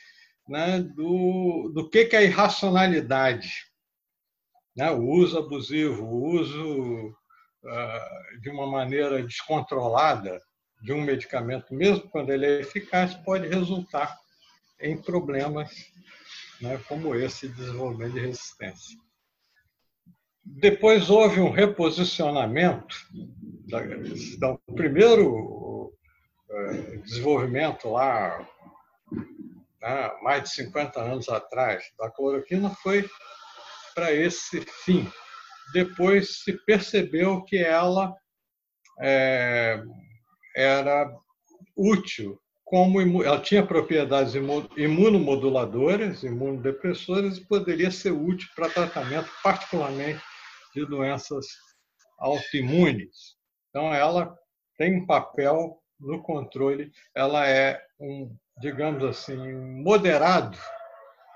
né, 0.48 0.80
do, 0.80 1.70
do 1.74 1.90
que, 1.90 2.04
que 2.04 2.16
é 2.16 2.24
irracionalidade. 2.24 3.50
Né? 4.76 4.90
O 4.90 5.02
uso 5.02 5.38
abusivo, 5.38 6.04
o 6.04 6.36
uso 6.36 7.14
de 8.40 8.50
uma 8.50 8.66
maneira 8.66 9.22
descontrolada 9.22 10.42
de 10.82 10.92
um 10.92 11.00
medicamento, 11.00 11.72
mesmo 11.72 12.08
quando 12.10 12.30
ele 12.30 12.44
é 12.44 12.60
eficaz, 12.60 13.14
pode 13.14 13.46
resultar 13.46 14.18
em 14.80 15.00
problemas 15.00 15.70
né, 16.60 16.80
como 16.88 17.14
esse 17.14 17.48
desenvolvimento 17.48 18.14
de 18.14 18.20
resistência. 18.20 18.98
Depois 20.44 21.08
houve 21.08 21.40
um 21.40 21.50
reposicionamento, 21.50 22.96
da, 24.38 24.58
o 24.66 24.74
primeiro 24.74 25.92
é, 26.50 26.96
desenvolvimento 26.98 27.90
lá, 27.90 28.46
né, 29.80 30.12
mais 30.22 30.42
de 30.42 30.50
50 30.50 31.00
anos 31.00 31.28
atrás, 31.28 31.84
da 31.96 32.10
cloroquina 32.10 32.70
foi 32.70 33.08
para 33.94 34.12
esse 34.12 34.60
fim. 34.84 35.10
Depois 35.72 36.42
se 36.42 36.52
percebeu 36.64 37.42
que 37.42 37.58
ela 37.58 38.14
é, 39.00 39.82
era 40.56 41.10
útil 41.76 42.38
como 42.64 43.22
ela 43.22 43.38
tinha 43.38 43.66
propriedades 43.66 44.34
imunomoduladoras, 44.34 46.22
imunodepressoras 46.22 47.36
e 47.36 47.46
poderia 47.46 47.90
ser 47.90 48.12
útil 48.12 48.48
para 48.56 48.70
tratamento, 48.70 49.28
particularmente 49.42 50.22
de 50.74 50.86
doenças 50.86 51.44
autoimunes. 52.18 53.36
Então, 53.68 53.92
ela 53.92 54.34
tem 54.78 54.96
um 55.02 55.06
papel 55.06 55.82
no 56.00 56.22
controle, 56.22 56.90
ela 57.14 57.46
é 57.46 57.78
um, 58.00 58.34
digamos 58.58 59.04
assim, 59.04 59.52
moderado 59.82 60.56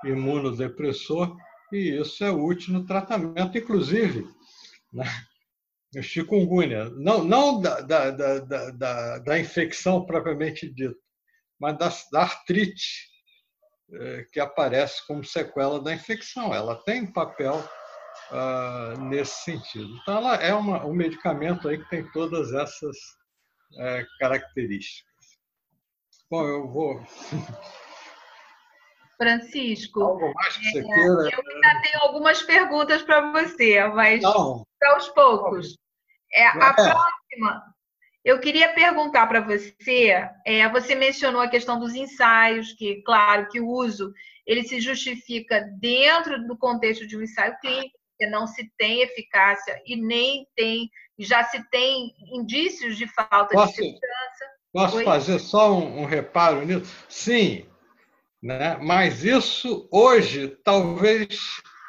imunodepressor 0.05 1.37
e 1.73 2.01
isso 2.01 2.25
é 2.25 2.31
útil 2.31 2.75
no 2.75 2.87
tratamento, 2.87 3.57
inclusive, 3.57 4.27
né? 4.93 5.07
chikungunya, 6.03 6.91
não, 6.91 7.25
não 7.25 7.61
da, 7.61 7.81
da, 7.81 8.11
da, 8.11 8.71
da, 8.71 9.19
da 9.19 9.39
infecção 9.39 10.05
propriamente 10.05 10.69
dita, 10.69 10.99
mas 11.59 11.79
da, 11.79 11.93
da 12.13 12.23
artrite 12.23 13.09
é, 13.93 14.27
que 14.33 14.41
aparece 14.41 15.07
como 15.07 15.25
sequela 15.25 15.81
da 15.81 15.95
infecção. 15.95 16.53
Ela 16.53 16.77
tem 16.83 17.03
um 17.03 17.13
papel 17.13 17.57
uh, 18.31 19.01
nesse 19.05 19.45
sentido. 19.45 19.89
Então, 20.03 20.19
ela 20.19 20.35
é 20.37 20.53
uma, 20.53 20.85
um 20.85 20.93
medicamento 20.93 21.69
aí 21.69 21.79
que 21.79 21.89
tem 21.89 22.11
todas 22.11 22.53
essas 22.53 22.97
é, 23.79 24.05
características. 24.19 25.07
Bom, 26.31 26.47
eu 26.47 26.69
vou. 26.69 27.01
Francisco, 29.17 30.03
Algo 30.03 30.33
mais 30.35 30.57
que 30.57 30.65
você 30.71 30.79
é, 30.79 30.83
queira? 30.83 31.31
eu 31.33 31.55
ainda 31.55 31.81
tenho 31.83 32.03
algumas 32.03 32.43
perguntas 32.43 33.03
para 33.03 33.33
você, 33.33 33.83
mas 33.89 34.23
Não. 34.23 34.65
aos 34.85 35.09
poucos. 35.09 35.77
É, 36.33 36.47
a 36.47 36.71
É. 36.71 36.73
próxima, 36.75 37.63
eu 38.25 38.41
queria 38.41 38.73
perguntar 38.75 39.27
para 39.27 39.41
você, 39.41 40.29
é, 40.45 40.69
você 40.69 40.95
mencionou 40.95 41.41
a 41.41 41.49
questão 41.49 41.79
dos 41.79 41.95
ensaios, 41.95 42.73
que, 42.73 43.03
claro, 43.03 43.49
que 43.49 43.61
o 43.61 43.69
uso 43.69 44.13
ele 44.47 44.63
se 44.65 44.81
justifica 44.81 45.61
dentro 45.81 46.47
do 46.47 46.57
contexto 46.57 47.07
de 47.07 47.17
um 47.17 47.23
ensaio 47.23 47.57
clínico, 47.61 47.97
porque 48.11 48.31
não 48.31 48.47
se 48.47 48.71
tem 48.77 49.01
eficácia 49.03 49.81
e 49.87 49.97
nem 49.97 50.47
tem, 50.55 50.91
já 51.19 51.43
se 51.45 51.63
tem 51.71 52.15
indícios 52.33 52.97
de 52.97 53.07
falta 53.09 53.55
Posso- 53.55 53.69
de 53.69 53.77
segurança. 53.77 54.45
Posso 54.73 54.97
Oi? 54.99 55.05
fazer 55.05 55.39
só 55.39 55.73
um, 55.73 56.03
um 56.03 56.05
reparo 56.05 56.65
nisso? 56.67 56.93
Sim, 57.09 57.67
né? 58.47 58.79
mas 58.81 59.25
isso 59.25 59.89
hoje 59.91 60.57
talvez 60.63 61.27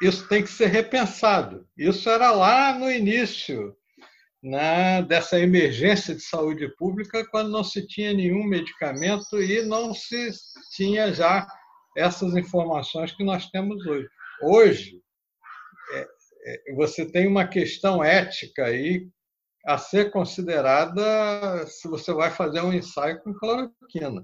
isso 0.02 0.26
tem 0.28 0.42
que 0.42 0.50
ser 0.50 0.66
repensado. 0.66 1.66
Isso 1.76 2.10
era 2.10 2.32
lá 2.32 2.76
no 2.76 2.90
início 2.90 3.76
né, 4.42 5.02
dessa 5.02 5.38
emergência 5.38 6.14
de 6.14 6.20
saúde 6.20 6.68
pública, 6.76 7.26
quando 7.30 7.50
não 7.50 7.62
se 7.62 7.86
tinha 7.86 8.12
nenhum 8.12 8.44
medicamento 8.44 9.40
e 9.40 9.62
não 9.62 9.94
se 9.94 10.30
tinha 10.74 11.12
já 11.12 11.46
essas 11.96 12.36
informações 12.36 13.12
que 13.12 13.24
nós 13.24 13.48
temos 13.50 13.84
hoje. 13.86 14.08
Hoje, 14.42 15.02
é, 15.92 16.08
é, 16.44 16.74
você 16.74 17.10
tem 17.10 17.26
uma 17.26 17.46
questão 17.46 18.02
ética 18.02 18.66
aí 18.66 19.08
a 19.64 19.78
ser 19.78 20.10
considerada 20.10 21.66
se 21.66 21.88
você 21.88 22.12
vai 22.12 22.30
fazer 22.30 22.60
um 22.62 22.72
ensaio 22.72 23.20
com 23.22 23.34
cloroquina, 23.34 24.22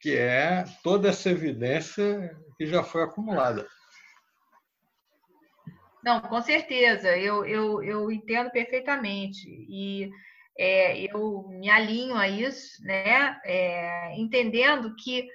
que 0.00 0.16
é 0.16 0.64
toda 0.82 1.08
essa 1.08 1.30
evidência 1.30 2.36
que 2.56 2.66
já 2.66 2.82
foi 2.82 3.02
acumulada. 3.02 3.66
Não, 6.02 6.20
com 6.20 6.40
certeza, 6.40 7.16
eu, 7.16 7.44
eu, 7.44 7.82
eu 7.82 8.10
entendo 8.10 8.50
perfeitamente 8.50 9.46
e 9.46 10.10
é, 10.58 10.98
eu 11.12 11.46
me 11.48 11.68
alinho 11.68 12.16
a 12.16 12.28
isso, 12.28 12.82
né? 12.84 13.38
É, 13.44 14.14
entendendo 14.16 14.94
que 14.96 15.28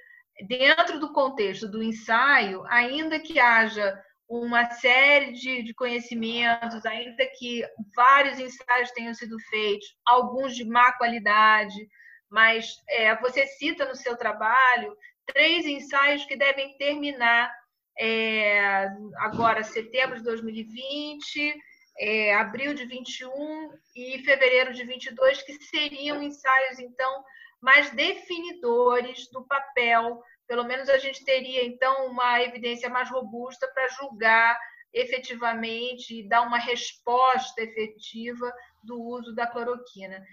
dentro 0.48 0.98
do 0.98 1.12
contexto 1.12 1.68
do 1.68 1.82
ensaio, 1.82 2.64
ainda 2.66 3.18
que 3.18 3.38
haja 3.38 3.98
uma 4.28 4.70
série 4.70 5.32
de, 5.32 5.62
de 5.62 5.74
conhecimentos, 5.74 6.84
ainda 6.84 7.24
que 7.38 7.62
vários 7.94 8.38
ensaios 8.38 8.90
tenham 8.92 9.14
sido 9.14 9.38
feitos, 9.50 9.86
alguns 10.04 10.56
de 10.56 10.64
má 10.64 10.92
qualidade, 10.92 11.88
mas 12.30 12.76
é, 12.88 13.14
você 13.16 13.46
cita 13.46 13.84
no 13.84 13.94
seu 13.94 14.16
trabalho 14.16 14.96
três 15.26 15.64
ensaios 15.64 16.24
que 16.24 16.36
devem 16.36 16.76
terminar 16.76 17.52
é, 17.98 18.88
agora 19.18 19.62
setembro 19.62 20.18
de 20.18 20.24
2020, 20.24 21.54
é, 21.98 22.34
abril 22.34 22.74
de 22.74 22.84
21 22.86 23.70
e 23.94 24.18
fevereiro 24.24 24.74
de 24.74 24.84
22, 24.84 25.42
que 25.42 25.52
seriam 25.64 26.22
ensaios, 26.22 26.78
então, 26.78 27.24
mais 27.60 27.90
definidores 27.90 29.30
do 29.30 29.46
papel. 29.46 30.20
Pelo 30.46 30.64
menos 30.64 30.88
a 30.88 30.98
gente 30.98 31.24
teria, 31.24 31.64
então, 31.64 32.08
uma 32.08 32.42
evidência 32.42 32.90
mais 32.90 33.08
robusta 33.10 33.66
para 33.68 33.88
julgar 33.88 34.58
efetivamente 34.92 36.20
e 36.20 36.28
dar 36.28 36.42
uma 36.42 36.58
resposta 36.58 37.60
efetiva 37.60 38.52
do 38.82 39.00
uso 39.00 39.34
da 39.34 39.46
cloroquina. 39.46 40.24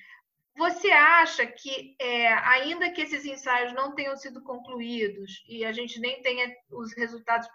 Você 0.58 0.92
acha 0.92 1.48
que, 1.48 1.96
é, 2.00 2.34
ainda 2.34 2.92
que 2.92 3.02
esses 3.02 3.26
ensaios 3.26 3.74
não 3.74 3.96
tenham 3.96 4.16
sido 4.18 4.44
concluídos 4.44 5.44
e 5.48 5.64
a 5.64 5.72
gente 5.72 6.00
nem 6.00 6.22
tenha 6.22 6.54
os 6.70 6.94
resultados 6.94 7.48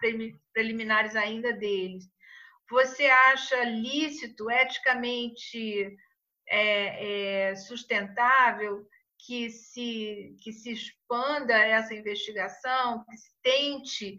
preliminares 0.53 1.15
ainda 1.15 1.53
deles, 1.53 2.05
você 2.69 3.07
acha 3.07 3.63
lícito, 3.65 4.51
eticamente 4.51 5.97
é, 6.49 7.51
é, 7.51 7.57
sustentável 7.57 8.87
que 9.19 9.51
se, 9.51 10.37
que 10.41 10.53
se 10.53 10.73
expanda 10.73 11.55
essa 11.55 11.95
investigação, 11.95 13.05
que 13.05 13.17
se 13.17 13.31
tente 13.43 14.19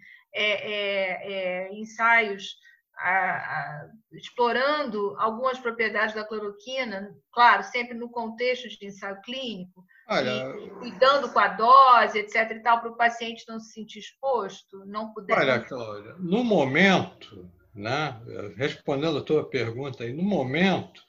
ensaios 1.72 2.58
a, 2.98 3.10
a, 3.10 3.90
explorando 4.12 5.16
algumas 5.20 5.60
propriedades 5.60 6.16
da 6.16 6.24
cloroquina, 6.24 7.16
claro, 7.32 7.64
sempre 7.64 7.94
no 7.94 8.10
contexto 8.10 8.68
de 8.68 8.88
ensaio 8.88 9.22
clínico, 9.22 9.86
Olha, 10.10 10.56
e 10.60 10.70
cuidando 10.72 11.32
com 11.32 11.40
a 11.40 11.48
dose, 11.50 12.20
etc. 12.20 12.52
e 12.52 12.60
tal, 12.62 12.82
para 12.82 12.92
o 12.92 12.98
paciente 12.98 13.46
não 13.48 13.60
se 13.60 13.74
sentir 13.74 14.00
exposto, 14.00 14.84
não 14.86 15.14
puder. 15.14 15.38
olha, 15.38 15.60
Cláudia, 15.60 16.16
no 16.18 16.44
momento, 16.44 17.50
né, 17.76 18.20
respondendo 18.56 19.20
a 19.20 19.24
tua 19.24 19.48
pergunta 19.48 20.04
aí, 20.04 20.14
no 20.14 20.24
momento, 20.24 21.02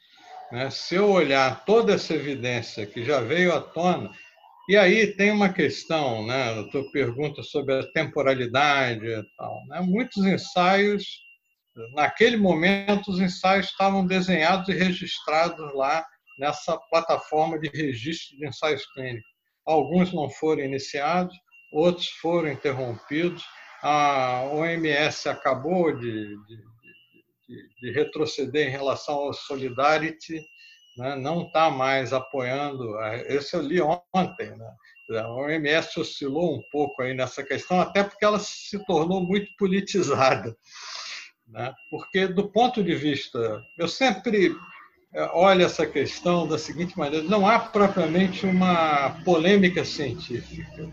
né, 0.52 0.68
se 0.70 0.96
eu 0.96 1.10
olhar 1.10 1.64
toda 1.64 1.94
essa 1.94 2.14
evidência 2.14 2.86
que 2.86 3.02
já 3.04 3.20
veio 3.20 3.54
à 3.54 3.60
tona, 3.60 4.10
e 4.68 4.76
aí 4.76 5.06
tem 5.06 5.30
uma 5.30 5.50
questão, 5.50 6.26
né, 6.26 6.60
a 6.60 6.64
tua 6.64 6.90
pergunta 6.90 7.42
sobre 7.42 7.74
a 7.74 7.90
temporalidade 7.92 9.06
e 9.06 9.22
tal, 9.38 9.66
né, 9.68 9.80
muitos 9.80 10.26
ensaios 10.26 11.26
naquele 11.92 12.36
momento, 12.36 13.10
os 13.10 13.20
ensaios 13.20 13.66
estavam 13.66 14.06
desenhados 14.06 14.68
e 14.68 14.72
registrados 14.72 15.74
lá 15.74 16.04
nessa 16.38 16.76
plataforma 16.90 17.58
de 17.58 17.68
registro 17.68 18.36
de 18.36 18.46
ensaios 18.46 18.86
clínicos. 18.92 19.28
Alguns 19.66 20.12
não 20.12 20.30
foram 20.30 20.62
iniciados, 20.62 21.34
outros 21.72 22.08
foram 22.20 22.50
interrompidos. 22.50 23.44
A 23.82 24.42
OMS 24.52 25.28
acabou 25.28 25.94
de, 25.96 26.36
de, 26.46 26.56
de, 27.48 27.68
de 27.80 27.92
retroceder 27.92 28.68
em 28.68 28.70
relação 28.70 29.14
ao 29.14 29.32
Solidarity, 29.32 30.42
né? 30.96 31.16
não 31.16 31.42
está 31.42 31.70
mais 31.70 32.12
apoiando. 32.12 32.98
Esse 33.26 33.54
eu 33.54 33.62
li 33.62 33.80
ontem. 33.80 34.50
Né? 34.56 35.20
A 35.20 35.32
OMS 35.32 36.00
oscilou 36.00 36.56
um 36.56 36.62
pouco 36.70 37.02
aí 37.02 37.14
nessa 37.14 37.42
questão, 37.42 37.80
até 37.80 38.02
porque 38.02 38.24
ela 38.24 38.38
se 38.38 38.84
tornou 38.86 39.20
muito 39.20 39.48
politizada. 39.58 40.56
Né? 41.48 41.74
Porque, 41.90 42.26
do 42.26 42.48
ponto 42.48 42.82
de 42.82 42.94
vista. 42.94 43.62
Eu 43.78 43.88
sempre 43.88 44.54
olho 45.32 45.64
essa 45.64 45.86
questão 45.86 46.46
da 46.46 46.58
seguinte 46.58 46.96
maneira: 46.98 47.26
não 47.26 47.46
há 47.46 47.58
propriamente 47.58 48.46
uma 48.46 49.10
polêmica 49.24 49.84
científica. 49.84 50.86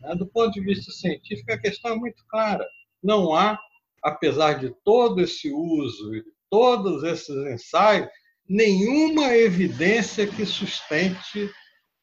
Né? 0.00 0.14
Do 0.14 0.26
ponto 0.26 0.52
de 0.52 0.60
vista 0.60 0.92
científico, 0.92 1.52
a 1.52 1.58
questão 1.58 1.92
é 1.92 1.96
muito 1.96 2.24
clara. 2.28 2.66
Não 3.02 3.34
há, 3.34 3.58
apesar 4.02 4.54
de 4.54 4.74
todo 4.84 5.20
esse 5.20 5.50
uso 5.50 6.14
e 6.14 6.24
todos 6.50 7.02
esses 7.02 7.36
ensaios, 7.52 8.08
nenhuma 8.48 9.34
evidência 9.34 10.26
que 10.26 10.46
sustente 10.46 11.50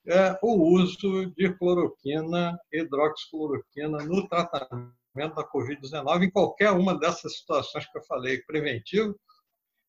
é, 0.07 0.37
o 0.43 0.53
uso 0.77 1.33
de 1.35 1.51
cloroquina, 1.57 2.55
hidroxicloroquina, 2.71 3.97
no 4.05 4.27
tratamento 4.27 4.93
da 5.15 5.49
Covid-19 5.49 6.23
em 6.23 6.31
qualquer 6.31 6.71
uma 6.71 6.97
dessas 6.97 7.37
situações 7.37 7.85
que 7.85 7.97
eu 7.97 8.03
falei, 8.03 8.41
preventivo, 8.43 9.17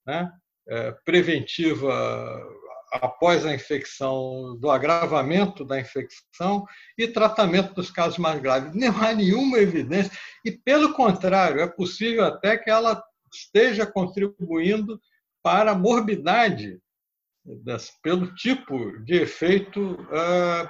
né? 0.07 0.31
É, 0.69 0.93
preventiva 1.05 2.43
após 2.93 3.45
a 3.45 3.55
infecção, 3.55 4.57
do 4.59 4.71
agravamento 4.71 5.65
da 5.65 5.79
infecção 5.79 6.65
e 6.97 7.07
tratamento 7.07 7.75
dos 7.75 7.91
casos 7.91 8.19
mais 8.19 8.41
graves. 8.41 8.75
Não 8.75 9.03
há 9.03 9.13
nenhuma 9.13 9.59
evidência, 9.59 10.11
e 10.45 10.53
pelo 10.53 10.93
contrário, 10.93 11.61
é 11.61 11.67
possível 11.67 12.25
até 12.25 12.57
que 12.57 12.71
ela 12.71 13.03
esteja 13.33 13.87
contribuindo 13.87 15.01
para 15.43 15.73
a 15.73 15.79
morbidade 15.79 16.81
pelo 18.03 18.35
tipo 18.35 18.99
de 19.05 19.15
efeito 19.15 19.93
uh, 19.93 20.69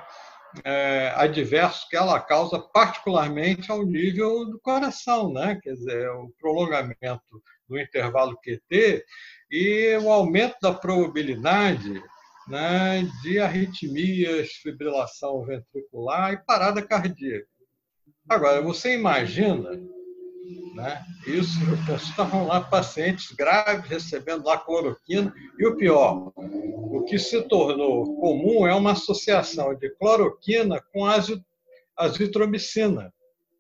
é, 0.65 1.13
adversos 1.17 1.85
que 1.89 1.97
ela 1.97 2.21
causa, 2.21 2.59
particularmente 2.59 3.71
ao 3.71 3.85
nível 3.85 4.47
do 4.47 4.59
coração, 4.61 5.33
né? 5.33 5.59
quer 5.63 5.75
dizer, 5.75 6.09
o 6.11 6.33
prolongamento 6.41 7.43
do 7.69 7.79
intervalo 7.79 8.39
QT 8.39 9.05
e 9.51 9.97
o 10.03 10.11
aumento 10.11 10.57
da 10.61 10.73
probabilidade 10.73 12.03
né, 12.49 13.03
de 13.23 13.39
arritmias, 13.39 14.51
fibrilação 14.63 15.45
ventricular 15.45 16.33
e 16.33 16.45
parada 16.45 16.81
cardíaca. 16.81 17.49
Agora, 18.29 18.63
você 18.63 18.95
imagina 18.95 19.71
né, 20.75 21.05
isso, 21.27 21.59
estavam 21.97 22.47
lá 22.47 22.61
pacientes 22.61 23.33
graves 23.33 23.89
recebendo 23.89 24.45
lá 24.45 24.59
cloroquina, 24.59 25.33
e 25.59 25.67
o 25.67 25.77
pior, 25.77 26.33
o 26.37 27.05
que 27.05 27.19
se 27.19 27.43
tornou 27.43 28.17
comum 28.21 28.67
é 28.67 28.75
uma 28.75 28.93
associação 28.93 29.75
de 29.75 29.91
cloroquina 29.97 30.83
com 30.93 31.05
azitromicina, 31.97 33.13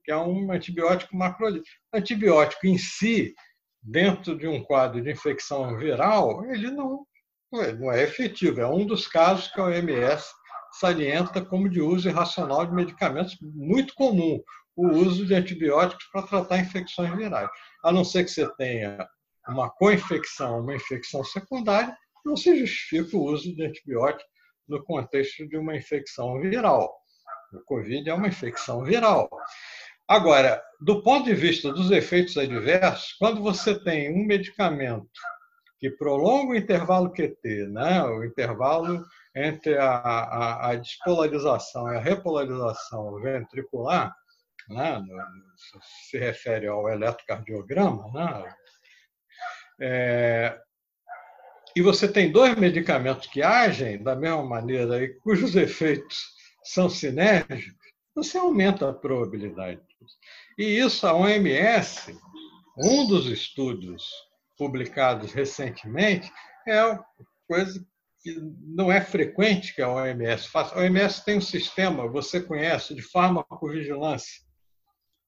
que 0.04 0.12
é 0.12 0.16
um 0.16 0.52
antibiótico 0.52 1.16
macrolítico. 1.16 1.76
Antibiótico 1.92 2.66
em 2.66 2.78
si, 2.78 3.34
dentro 3.82 4.36
de 4.36 4.46
um 4.46 4.62
quadro 4.62 5.02
de 5.02 5.10
infecção 5.10 5.76
viral, 5.76 6.44
ele 6.46 6.70
não, 6.70 7.06
não 7.50 7.90
é 7.92 8.02
efetivo. 8.02 8.60
É 8.60 8.68
um 8.68 8.84
dos 8.84 9.06
casos 9.06 9.48
que 9.48 9.60
a 9.60 9.64
OMS 9.64 10.26
salienta 10.78 11.44
como 11.44 11.68
de 11.68 11.80
uso 11.80 12.08
irracional 12.08 12.66
de 12.66 12.74
medicamentos 12.74 13.36
muito 13.40 13.94
comum, 13.94 14.40
o 14.76 14.88
uso 14.88 15.24
de 15.24 15.34
antibióticos 15.34 16.04
para 16.12 16.22
tratar 16.22 16.58
infecções 16.58 17.14
virais. 17.16 17.48
A 17.82 17.90
não 17.90 18.04
ser 18.04 18.24
que 18.24 18.30
você 18.30 18.46
tenha 18.56 19.08
uma 19.48 19.70
co-infecção, 19.70 20.60
uma 20.60 20.74
infecção 20.74 21.24
secundária, 21.24 21.96
não 22.24 22.36
se 22.36 22.58
justifica 22.58 23.16
o 23.16 23.24
uso 23.24 23.54
de 23.54 23.64
antibióticos 23.64 24.26
no 24.68 24.84
contexto 24.84 25.48
de 25.48 25.56
uma 25.56 25.76
infecção 25.76 26.40
viral. 26.40 26.92
O 27.52 27.60
Covid 27.64 28.08
é 28.10 28.14
uma 28.14 28.28
infecção 28.28 28.82
viral. 28.82 29.30
Agora, 30.08 30.62
do 30.80 31.02
ponto 31.02 31.24
de 31.24 31.34
vista 31.34 31.72
dos 31.72 31.90
efeitos 31.90 32.36
adversos, 32.36 33.14
quando 33.14 33.42
você 33.42 33.78
tem 33.82 34.12
um 34.12 34.26
medicamento 34.26 35.08
que 35.78 35.90
prolonga 35.90 36.52
o 36.52 36.56
intervalo 36.56 37.12
QT, 37.12 37.68
né, 37.68 38.02
o 38.04 38.24
intervalo 38.24 39.04
entre 39.34 39.76
a, 39.76 39.90
a, 39.90 40.70
a 40.70 40.74
despolarização 40.76 41.92
e 41.92 41.96
a 41.96 42.00
repolarização 42.00 43.20
ventricular, 43.20 44.14
né, 44.68 45.02
se 46.08 46.18
refere 46.18 46.66
ao 46.66 46.88
eletrocardiograma, 46.88 48.10
né, 48.12 48.54
é, 49.80 50.58
e 51.76 51.82
você 51.82 52.08
tem 52.08 52.32
dois 52.32 52.56
medicamentos 52.56 53.26
que 53.26 53.42
agem 53.42 54.02
da 54.02 54.16
mesma 54.16 54.42
maneira 54.42 55.02
e 55.02 55.14
cujos 55.20 55.54
efeitos 55.54 56.24
são 56.64 56.88
sinérgicos, 56.88 57.76
você 58.14 58.38
aumenta 58.38 58.88
a 58.88 58.94
probabilidade. 58.94 59.82
E 60.56 60.78
isso 60.78 61.06
a 61.06 61.14
OMS, 61.14 62.18
um 62.78 63.06
dos 63.06 63.26
estudos 63.26 64.10
publicados 64.56 65.32
recentemente, 65.32 66.32
é 66.66 66.98
coisa 67.46 67.86
que 68.22 68.34
não 68.62 68.90
é 68.90 69.02
frequente 69.02 69.74
que 69.74 69.82
a 69.82 69.90
OMS 69.90 70.48
faça. 70.48 70.74
A 70.74 70.78
OMS 70.78 71.22
tem 71.26 71.36
um 71.36 71.42
sistema, 71.42 72.08
você 72.08 72.40
conhece, 72.40 72.94
de 72.94 73.02
farmacovigilância, 73.02 74.45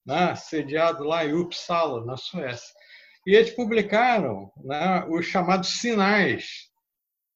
né, 0.09 0.35
sediado 0.35 1.03
lá 1.03 1.23
em 1.23 1.33
Uppsala, 1.33 2.03
na 2.03 2.17
Suécia. 2.17 2.73
E 3.27 3.35
eles 3.35 3.51
publicaram 3.51 4.51
né, 4.57 5.05
os 5.07 5.27
chamados 5.27 5.79
sinais 5.79 6.67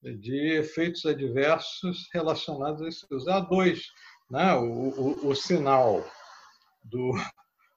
de 0.01 0.57
efeitos 0.57 1.05
adversos 1.05 2.09
relacionados 2.11 2.81
a. 2.81 3.27
Há 3.27 3.39
dois 3.41 3.83
né? 4.29 4.55
o, 4.55 4.89
o, 4.89 5.27
o 5.29 5.35
sinal 5.35 6.03
do, 6.83 7.13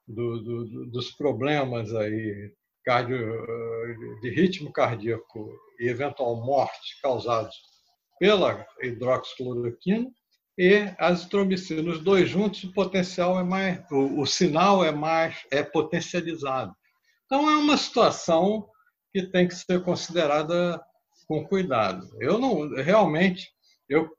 do, 0.08 0.42
do, 0.42 0.86
dos 0.86 1.10
problemas 1.10 1.94
aí 1.94 2.54
cardio, 2.82 3.18
de 4.22 4.30
ritmo 4.30 4.72
cardíaco 4.72 5.52
e 5.78 5.88
eventual 5.88 6.36
morte 6.42 7.00
causados 7.02 7.54
pela 8.18 8.66
hidroxicloroquina 8.80 10.10
e 10.58 10.90
azitromicina. 10.98 11.90
Os 11.90 12.00
dois 12.00 12.28
juntos, 12.28 12.64
o 12.64 12.72
potencial 12.72 13.38
é 13.38 13.42
mais, 13.42 13.80
o, 13.90 14.20
o 14.20 14.26
sinal 14.26 14.84
é 14.84 14.90
mais 14.90 15.36
é 15.50 15.62
potencializado. 15.62 16.74
Então 17.26 17.50
é 17.50 17.56
uma 17.56 17.76
situação 17.76 18.68
que 19.12 19.22
tem 19.22 19.48
que 19.48 19.54
ser 19.54 19.82
considerada 19.82 20.80
com 21.26 21.44
cuidado. 21.46 22.08
Eu 22.20 22.38
não 22.38 22.68
realmente 22.76 23.50
eu 23.88 24.10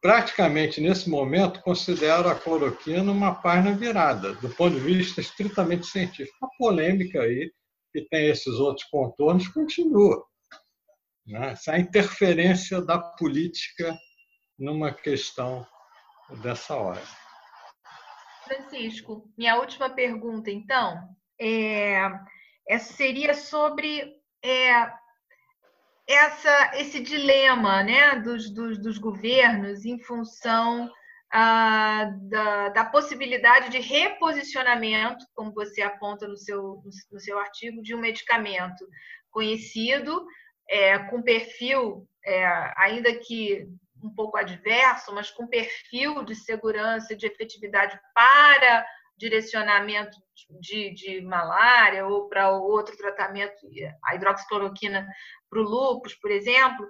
praticamente 0.00 0.80
nesse 0.80 1.08
momento 1.08 1.60
considero 1.62 2.28
a 2.28 2.34
cloroquina 2.34 3.10
uma 3.10 3.34
página 3.34 3.74
virada, 3.74 4.34
do 4.34 4.48
ponto 4.50 4.74
de 4.74 4.80
vista 4.80 5.20
estritamente 5.20 5.86
científico. 5.86 6.36
A 6.44 6.48
polêmica 6.58 7.22
aí, 7.22 7.50
que 7.92 8.02
tem 8.02 8.28
esses 8.28 8.54
outros 8.54 8.86
contornos, 8.88 9.48
continua. 9.48 10.22
Né? 11.26 11.50
Essa 11.50 11.78
interferência 11.78 12.80
da 12.80 12.98
política 12.98 13.96
numa 14.58 14.92
questão 14.92 15.66
dessa 16.30 16.74
hora. 16.74 17.02
Francisco, 18.44 19.28
minha 19.36 19.56
última 19.56 19.90
pergunta, 19.90 20.50
então, 20.50 21.00
é, 21.40 22.00
é 22.68 22.78
seria 22.78 23.34
sobre 23.34 24.14
é, 24.42 24.90
essa, 26.06 26.76
esse 26.76 27.00
dilema 27.00 27.82
né, 27.82 28.20
dos, 28.20 28.50
dos, 28.50 28.78
dos 28.78 28.98
governos 28.98 29.84
em 29.84 29.98
função 29.98 30.90
ah, 31.32 32.08
da, 32.22 32.68
da, 32.68 32.84
possibilidade 32.84 33.68
de 33.70 33.80
reposicionamento, 33.80 35.26
como 35.34 35.52
você 35.52 35.82
aponta 35.82 36.28
no 36.28 36.36
seu, 36.36 36.80
no 37.10 37.20
seu 37.20 37.38
artigo, 37.38 37.82
de 37.82 37.94
um 37.94 38.00
medicamento 38.00 38.86
conhecido, 39.30 40.24
é, 40.68 40.98
com 41.10 41.22
perfil, 41.22 42.08
é, 42.24 42.72
ainda 42.76 43.12
que 43.18 43.66
um 44.02 44.10
pouco 44.14 44.36
adverso, 44.36 45.14
mas 45.14 45.30
com 45.30 45.46
perfil 45.46 46.24
de 46.24 46.34
segurança 46.34 47.12
e 47.12 47.16
de 47.16 47.26
efetividade 47.26 47.98
para 48.14 48.86
direcionamento 49.16 50.18
de, 50.60 50.92
de 50.92 51.20
malária 51.22 52.06
ou 52.06 52.28
para 52.28 52.50
outro 52.50 52.96
tratamento, 52.96 53.54
a 54.04 54.14
hidroxicloroquina 54.14 55.06
para 55.48 55.60
o 55.60 55.62
lúpus, 55.62 56.14
por 56.14 56.30
exemplo, 56.30 56.86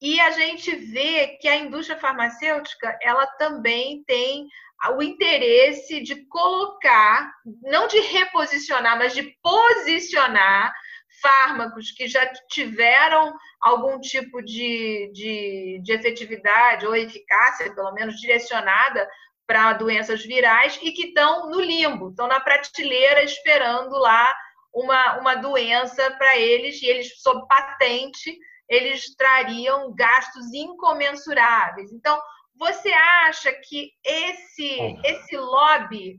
e 0.00 0.20
a 0.20 0.30
gente 0.30 0.74
vê 0.74 1.38
que 1.40 1.48
a 1.48 1.56
indústria 1.56 1.98
farmacêutica 1.98 2.98
ela 3.02 3.26
também 3.26 4.02
tem 4.06 4.46
o 4.94 5.02
interesse 5.02 6.02
de 6.02 6.26
colocar, 6.26 7.32
não 7.62 7.86
de 7.86 7.98
reposicionar, 8.00 8.98
mas 8.98 9.14
de 9.14 9.22
posicionar 9.42 10.72
fármacos 11.20 11.92
que 11.92 12.06
já 12.06 12.26
tiveram 12.50 13.34
algum 13.60 14.00
tipo 14.00 14.42
de, 14.42 15.10
de, 15.12 15.80
de 15.82 15.92
efetividade 15.92 16.86
ou 16.86 16.94
eficácia, 16.94 17.74
pelo 17.74 17.92
menos 17.92 18.16
direcionada 18.16 19.08
para 19.46 19.74
doenças 19.74 20.24
virais 20.24 20.78
e 20.82 20.90
que 20.92 21.08
estão 21.08 21.48
no 21.50 21.60
limbo, 21.60 22.10
estão 22.10 22.26
na 22.26 22.40
prateleira 22.40 23.22
esperando 23.22 23.96
lá 23.96 24.36
uma, 24.74 25.18
uma 25.18 25.34
doença 25.36 26.10
para 26.12 26.36
eles 26.36 26.82
e 26.82 26.86
eles, 26.86 27.20
sob 27.22 27.46
patente, 27.46 28.36
eles 28.68 29.14
trariam 29.14 29.94
gastos 29.94 30.52
incomensuráveis. 30.52 31.92
Então, 31.92 32.20
você 32.58 32.92
acha 32.92 33.52
que 33.52 33.90
esse, 34.04 34.78
esse 35.04 35.36
lobby 35.36 36.18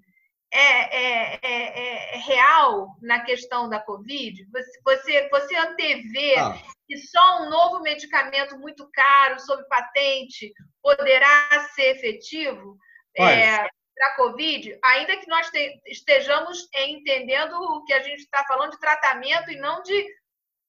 é, 0.51 0.59
é, 0.59 1.39
é, 1.41 2.15
é, 2.15 2.17
real 2.17 2.95
na 3.01 3.21
questão 3.21 3.69
da 3.69 3.79
Covid? 3.79 4.45
Você, 4.51 4.79
você, 4.83 5.29
você 5.29 5.55
antevê 5.55 6.35
ah. 6.37 6.57
que 6.87 6.97
só 6.97 7.43
um 7.43 7.49
novo 7.49 7.81
medicamento 7.81 8.57
muito 8.57 8.89
caro, 8.91 9.39
sob 9.39 9.63
patente, 9.67 10.53
poderá 10.81 11.49
ser 11.75 11.95
efetivo? 11.95 12.77
é, 13.19 13.57
para 13.97 14.07
a 14.07 14.15
Covid, 14.15 14.77
ainda 14.83 15.17
que 15.17 15.27
nós 15.27 15.49
te, 15.49 15.81
estejamos 15.87 16.67
entendendo 16.75 17.53
o 17.53 17.83
que 17.83 17.93
a 17.93 18.03
gente 18.03 18.19
está 18.19 18.43
falando 18.45 18.71
de 18.71 18.79
tratamento 18.79 19.51
e 19.51 19.57
não 19.57 19.81
de 19.81 20.05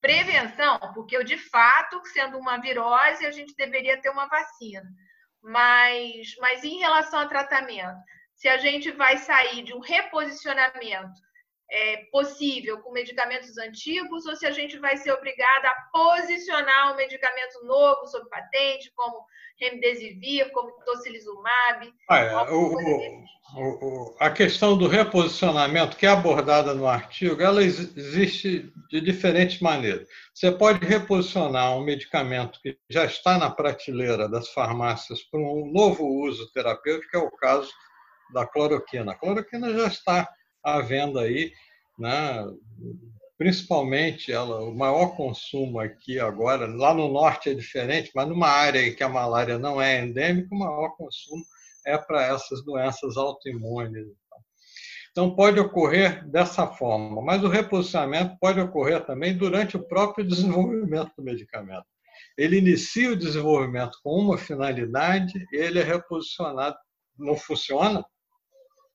prevenção, 0.01 0.79
porque 0.95 1.23
de 1.25 1.37
fato, 1.37 2.01
sendo 2.07 2.39
uma 2.39 2.57
virose, 2.59 3.27
a 3.27 3.31
gente 3.31 3.55
deveria 3.55 4.01
ter 4.01 4.09
uma 4.11 4.27
vacina. 4.29 4.83
Mas, 5.43 6.35
mas 6.41 6.65
em 6.65 6.79
relação 6.79 7.21
ao 7.21 7.29
tratamento, 7.29 7.99
se 8.39 8.49
a 8.49 8.57
gente 8.57 8.93
vai 8.93 9.19
sair 9.19 9.63
de 9.65 9.75
um 9.75 9.81
reposicionamento 9.81 11.21
é, 11.71 11.97
possível 12.11 12.79
com 12.79 12.93
medicamentos 12.93 13.59
antigos 13.59 14.25
ou 14.27 14.37
se 14.37 14.47
a 14.47 14.51
gente 14.53 14.79
vai 14.79 14.97
ser 14.97 15.13
obrigada 15.13 15.69
a 15.69 15.75
posicionar 15.93 16.93
um 16.93 16.97
medicamento 16.97 17.65
novo 17.65 18.07
sob 18.07 18.27
patente, 18.31 18.93
como 18.95 19.27
remdesivir, 19.61 20.51
como 20.53 20.71
tocilizumab. 20.85 21.93
Ah, 22.09 22.47
o, 22.51 22.75
o, 22.75 24.13
o, 24.15 24.17
a 24.21 24.31
questão 24.31 24.79
do 24.79 24.87
reposicionamento 24.87 25.97
que 25.97 26.07
é 26.07 26.11
abordada 26.11 26.73
no 26.75 26.87
artigo, 26.87 27.43
ela 27.43 27.63
existe 27.63 28.73
de 28.89 29.01
diferentes 29.01 29.61
maneiras. 29.61 30.09
Você 30.33 30.53
pode 30.53 30.87
reposicionar 30.87 31.77
um 31.77 31.83
medicamento 31.83 32.61
que 32.63 32.79
já 32.89 33.05
está 33.05 33.37
na 33.37 33.51
prateleira 33.51 34.29
das 34.29 34.49
farmácias 34.51 35.25
para 35.25 35.41
um 35.41 35.71
novo 35.73 36.07
uso 36.07 36.51
terapêutico, 36.53 37.11
que 37.11 37.17
é 37.17 37.21
o 37.21 37.33
caso 37.33 37.69
da 38.33 38.47
cloroquina. 38.47 39.13
A 39.13 39.15
cloroquina 39.15 39.73
já 39.73 39.87
está 39.87 40.29
à 40.63 40.81
venda 40.81 41.23
aí, 41.23 41.53
né? 41.99 42.45
principalmente 43.39 44.33
ela, 44.33 44.61
o 44.63 44.75
maior 44.75 45.15
consumo 45.17 45.79
aqui 45.79 46.19
agora, 46.19 46.67
lá 46.67 46.93
no 46.93 47.09
norte 47.09 47.51
é 47.51 47.55
diferente, 47.55 48.11
mas 48.13 48.29
numa 48.29 48.49
área 48.49 48.93
que 48.93 49.03
a 49.03 49.09
malária 49.09 49.57
não 49.59 49.81
é 49.81 50.01
endêmica, 50.01 50.53
o 50.53 50.59
maior 50.59 50.91
consumo 50.97 51.45
é 51.87 51.97
para 51.97 52.27
essas 52.27 52.65
doenças 52.65 53.17
autoimunes. 53.17 54.09
Então, 55.13 55.35
pode 55.35 55.59
ocorrer 55.59 56.29
dessa 56.29 56.67
forma, 56.67 57.23
mas 57.23 57.43
o 57.43 57.49
reposicionamento 57.49 58.37
pode 58.41 58.61
ocorrer 58.61 59.05
também 59.07 59.37
durante 59.37 59.77
o 59.77 59.87
próprio 59.87 60.27
desenvolvimento 60.27 61.13
do 61.17 61.23
medicamento. 61.23 61.87
Ele 62.37 62.59
inicia 62.59 63.13
o 63.13 63.17
desenvolvimento 63.17 63.99
com 64.03 64.11
uma 64.11 64.37
finalidade, 64.37 65.47
ele 65.53 65.79
é 65.79 65.83
reposicionado, 65.83 66.77
não 67.17 67.37
funciona. 67.37 68.05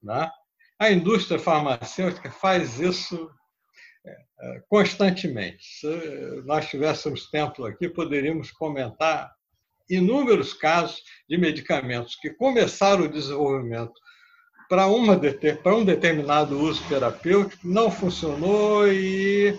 Né? 0.04 0.30
A 0.78 0.92
indústria 0.92 1.40
farmacêutica 1.40 2.30
faz 2.30 2.80
isso 2.80 3.32
é, 4.06 4.12
é, 4.12 4.62
constantemente. 4.68 5.64
Se 5.64 6.42
nós 6.46 6.68
tivéssemos 6.68 7.30
tempo 7.30 7.66
aqui, 7.66 7.88
poderíamos 7.88 8.52
comentar 8.52 9.32
inúmeros 9.90 10.54
casos 10.54 11.02
de 11.30 11.38
medicamentos 11.38 12.16
que 12.16 12.32
começaram 12.32 13.06
o 13.06 13.10
desenvolvimento 13.10 13.94
para, 14.70 14.88
uma, 14.88 15.20
para 15.62 15.76
um 15.76 15.86
determinado 15.86 16.60
uso 16.60 16.84
terapêutico, 16.88 17.66
não 17.66 17.92
funcionou 17.92 18.88
e 18.88 19.58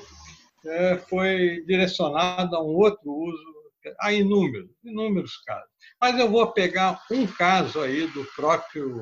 é, 0.66 0.98
foi 1.08 1.62
direcionado 1.66 2.56
a 2.56 2.62
um 2.62 2.74
outro 2.74 3.10
uso. 3.10 3.54
Há 4.00 4.12
inúmeros, 4.12 4.70
inúmeros 4.82 5.36
casos. 5.44 5.68
Mas 6.00 6.18
eu 6.18 6.30
vou 6.30 6.50
pegar 6.52 7.02
um 7.10 7.26
caso 7.26 7.80
aí 7.80 8.06
do 8.08 8.24
próprio 8.34 8.98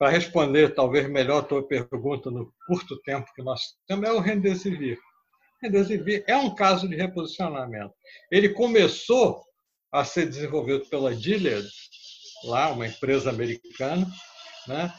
para 0.00 0.08
responder 0.08 0.74
talvez 0.74 1.06
melhor 1.10 1.40
a 1.40 1.46
tua 1.46 1.62
pergunta 1.62 2.30
no 2.30 2.50
curto 2.66 2.98
tempo 3.02 3.30
que 3.36 3.42
nós 3.42 3.60
temos, 3.86 4.08
é 4.08 4.10
o 4.10 4.18
Remdesivir. 4.18 4.98
Remdesivir 5.62 6.24
é 6.26 6.34
um 6.38 6.54
caso 6.54 6.88
de 6.88 6.96
reposicionamento. 6.96 7.92
Ele 8.30 8.48
começou 8.48 9.44
a 9.92 10.02
ser 10.02 10.26
desenvolvido 10.26 10.86
pela 10.86 11.12
Gilead, 11.14 11.68
lá 12.44 12.72
uma 12.72 12.86
empresa 12.86 13.28
americana, 13.28 14.06
né, 14.66 14.90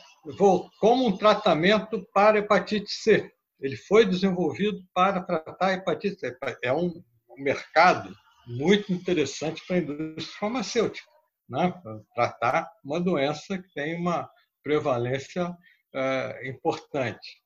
como 0.80 1.08
um 1.08 1.18
tratamento 1.18 2.08
para 2.14 2.38
hepatite 2.38 2.92
C. 2.92 3.28
Ele 3.60 3.76
foi 3.76 4.06
desenvolvido 4.06 4.78
para 4.94 5.20
tratar 5.24 5.74
hepatite 5.74 6.20
C. 6.20 6.38
É 6.64 6.72
um 6.72 7.04
mercado 7.40 8.16
muito 8.46 8.94
interessante 8.94 9.66
para 9.66 9.78
a 9.78 9.80
indústria 9.80 10.38
farmacêutica, 10.40 11.08
né, 11.50 11.74
para 11.82 12.00
tratar 12.14 12.72
uma 12.86 13.00
doença 13.00 13.58
que 13.58 13.74
tem 13.74 14.00
uma 14.00 14.30
prevalência 14.64 15.56
é, 15.94 16.50
importante. 16.50 17.42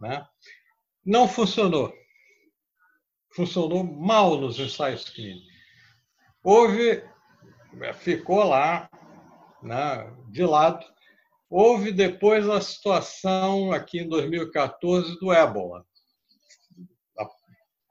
Né? 0.00 0.24
Não 1.04 1.28
funcionou. 1.28 1.92
Funcionou 3.34 3.84
mal 3.84 4.36
nos 4.36 4.58
ensaios 4.58 5.08
clínicos. 5.08 5.50
Houve, 6.42 7.04
ficou 7.94 8.44
lá, 8.44 8.90
né, 9.62 10.10
de 10.28 10.42
lado. 10.42 10.84
Houve 11.48 11.92
depois 11.92 12.48
a 12.48 12.60
situação 12.60 13.72
aqui 13.72 14.00
em 14.00 14.08
2014 14.08 15.18
do 15.18 15.32
ébola. 15.32 15.84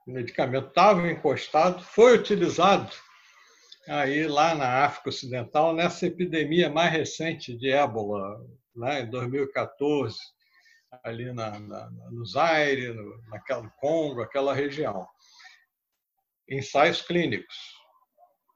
O 0.06 0.12
medicamento 0.12 0.68
estava 0.68 1.10
encostado, 1.10 1.82
foi 1.84 2.18
utilizado 2.18 2.90
aí 3.88 4.26
lá 4.26 4.54
na 4.54 4.84
África 4.84 5.10
Ocidental 5.10 5.74
nessa 5.74 6.06
epidemia 6.06 6.70
mais 6.70 6.92
recente 6.92 7.56
de 7.56 7.70
ébola, 7.70 8.44
né, 8.80 9.02
em 9.02 9.10
2014, 9.10 10.18
ali 11.04 11.32
na, 11.32 11.58
na, 11.60 11.90
no 12.10 12.24
Zaire, 12.24 12.92
no, 12.92 13.22
naquela 13.28 13.68
Congo, 13.78 14.22
aquela 14.22 14.54
região. 14.54 15.06
Ensaios 16.48 17.02
clínicos. 17.02 17.54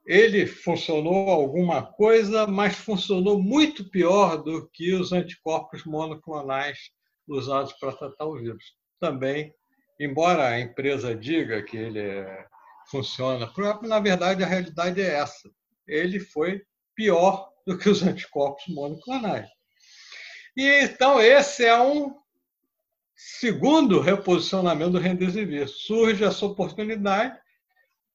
Ele 0.05 0.45
funcionou 0.45 1.29
alguma 1.29 1.81
coisa, 1.81 2.45
mas 2.45 2.75
funcionou 2.75 3.41
muito 3.41 3.89
pior 3.89 4.37
do 4.37 4.67
que 4.69 4.93
os 4.93 5.11
anticorpos 5.11 5.83
monoclonais 5.85 6.77
usados 7.27 7.73
para 7.73 7.95
tratar 7.95 8.25
o 8.25 8.37
vírus. 8.37 8.63
Também, 8.99 9.53
embora 9.99 10.49
a 10.49 10.59
empresa 10.59 11.15
diga 11.15 11.63
que 11.63 11.77
ele 11.77 11.99
é, 11.99 12.45
funciona, 12.89 13.51
na 13.83 13.99
verdade 13.99 14.43
a 14.43 14.47
realidade 14.47 15.01
é 15.01 15.15
essa. 15.15 15.49
Ele 15.87 16.19
foi 16.19 16.61
pior 16.95 17.49
do 17.65 17.77
que 17.77 17.89
os 17.89 18.03
anticorpos 18.03 18.65
monoclonais. 18.67 19.49
E 20.55 20.83
então 20.83 21.19
esse 21.19 21.65
é 21.65 21.79
um 21.81 22.15
segundo 23.15 23.99
reposicionamento 23.99 24.91
do 24.91 24.99
Remdesivir. 24.99 25.67
Surge 25.67 26.23
essa 26.23 26.45
oportunidade, 26.45 27.37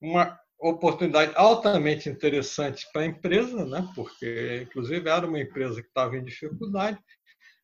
uma 0.00 0.38
oportunidade 0.59 1.33
altamente 1.37 2.09
interessante 2.09 2.87
para 2.92 3.03
a 3.03 3.07
empresa, 3.07 3.64
né? 3.64 3.87
porque 3.94 4.66
inclusive 4.66 5.09
era 5.09 5.26
uma 5.26 5.40
empresa 5.40 5.83
que 5.83 5.88
estava 5.88 6.16
em 6.16 6.24
dificuldade. 6.24 6.98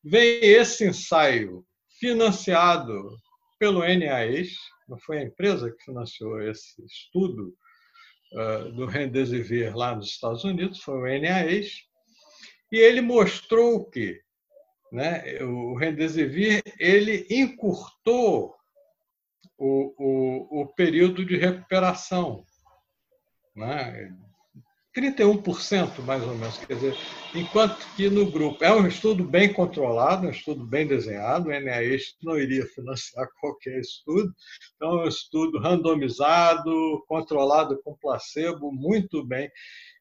Vem 0.02 0.40
esse 0.42 0.86
ensaio 0.86 1.64
financiado 1.98 3.16
pelo 3.58 3.82
NIH, 3.82 4.50
não 4.88 4.98
foi 4.98 5.18
a 5.18 5.24
empresa 5.24 5.70
que 5.70 5.84
financiou 5.84 6.40
esse 6.40 6.82
estudo 6.84 7.54
uh, 8.32 8.72
do 8.72 8.86
Remdesivir 8.86 9.76
lá 9.76 9.94
nos 9.94 10.10
Estados 10.10 10.44
Unidos, 10.44 10.80
foi 10.80 10.98
o 10.98 11.06
NIH, 11.06 11.68
e 12.72 12.76
ele 12.76 13.00
mostrou 13.00 13.76
o 13.76 13.84
quê? 13.90 14.22
Né, 14.92 15.42
o 15.42 15.74
Remdesivir 15.76 16.62
ele 16.78 17.26
encurtou 17.30 18.54
o, 19.58 19.94
o, 19.98 20.62
o 20.62 20.66
período 20.74 21.24
de 21.24 21.36
recuperação. 21.36 22.44
Né? 23.54 24.12
31% 24.96 26.00
mais 26.02 26.22
ou 26.22 26.34
menos, 26.34 26.56
quer 26.58 26.74
dizer, 26.74 26.96
enquanto 27.34 27.86
que 27.94 28.08
no 28.08 28.30
grupo 28.30 28.64
é 28.64 28.72
um 28.72 28.86
estudo 28.86 29.22
bem 29.22 29.52
controlado, 29.52 30.26
um 30.26 30.30
estudo 30.30 30.64
bem 30.64 30.86
desenhado, 30.86 31.50
o 31.50 31.52
NIH 31.52 32.02
não 32.22 32.38
iria 32.38 32.64
financiar 32.66 33.28
qualquer 33.38 33.78
estudo, 33.78 34.32
então 34.74 35.00
é 35.00 35.04
um 35.04 35.08
estudo 35.08 35.58
randomizado, 35.58 37.04
controlado 37.06 37.78
com 37.82 37.94
placebo, 37.94 38.72
muito 38.72 39.22
bem. 39.22 39.50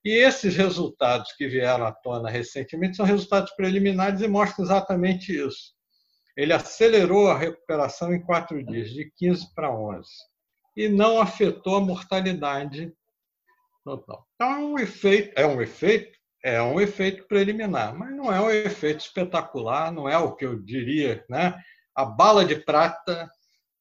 E 0.06 0.12
esses 0.12 0.56
resultados 0.56 1.32
que 1.34 1.48
vieram 1.48 1.84
à 1.84 1.92
tona 1.92 2.30
recentemente 2.30 2.96
são 2.96 3.06
resultados 3.08 3.52
preliminares 3.54 4.22
e 4.22 4.28
mostram 4.28 4.64
exatamente 4.64 5.36
isso. 5.36 5.74
Ele 6.38 6.54
acelerou 6.54 7.28
a 7.28 7.38
recuperação 7.38 8.14
em 8.14 8.22
quatro 8.22 8.64
dias, 8.64 8.92
de 8.92 9.12
15 9.18 9.52
para 9.56 9.76
11, 9.76 10.08
e 10.78 10.88
não 10.88 11.20
afetou 11.20 11.78
a 11.78 11.82
mortalidade 11.82 12.94
total. 13.84 14.28
Então, 14.36 14.52
é 14.52 14.60
um 14.60 14.78
efeito, 14.78 15.34
é 15.36 15.48
um 15.48 15.60
efeito, 15.60 16.20
é 16.44 16.62
um 16.62 16.80
efeito 16.80 17.28
preliminar, 17.28 17.98
mas 17.98 18.16
não 18.16 18.32
é 18.32 18.40
um 18.40 18.52
efeito 18.52 19.00
espetacular, 19.00 19.92
não 19.92 20.08
é 20.08 20.20
o 20.20 20.36
que 20.36 20.46
eu 20.46 20.62
diria, 20.62 21.26
né? 21.28 21.60
A 21.96 22.06
bala 22.06 22.46
de 22.46 22.58
prata 22.58 23.28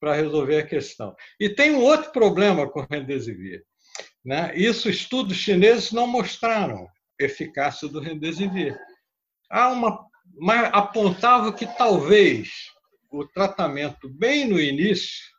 para 0.00 0.14
resolver 0.14 0.58
a 0.58 0.66
questão. 0.66 1.14
E 1.38 1.50
tem 1.50 1.72
um 1.72 1.82
outro 1.82 2.12
problema 2.12 2.66
com 2.66 2.80
o 2.80 2.87
Remdesivir. 2.88 3.62
Né? 4.24 4.56
Isso 4.56 4.88
estudos 4.88 5.37
chineses 5.37 5.92
não 5.92 6.06
mostraram 6.06 6.88
eficácia 7.18 7.88
do 7.88 8.00
Remdesivir. 8.00 8.78
Há 9.50 9.68
uma, 9.68 10.06
mas 10.38 10.70
apontava 10.72 11.52
que 11.52 11.66
talvez 11.76 12.72
o 13.10 13.26
tratamento 13.26 14.08
bem 14.08 14.48
no 14.48 14.58
início 14.58 15.34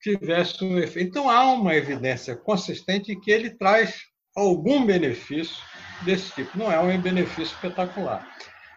tivesse 0.00 0.64
um 0.64 0.78
efeito. 0.78 1.10
Então 1.10 1.30
há 1.30 1.52
uma 1.52 1.74
evidência 1.74 2.34
consistente 2.34 3.14
que 3.14 3.30
ele 3.30 3.50
traz 3.50 4.02
algum 4.34 4.84
benefício 4.84 5.56
desse 6.04 6.32
tipo. 6.32 6.58
Não 6.58 6.72
é 6.72 6.80
um 6.80 7.00
benefício 7.00 7.54
espetacular. 7.54 8.26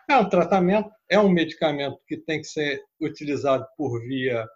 É 0.08 0.18
um 0.18 0.30
tratamento, 0.30 0.92
é 1.10 1.20
um 1.20 1.30
medicamento 1.30 2.00
que 2.08 2.18
tem 2.18 2.42
que 2.42 2.48
ser 2.48 2.84
utilizado 3.02 3.66
por 3.76 4.00
via 4.02 4.48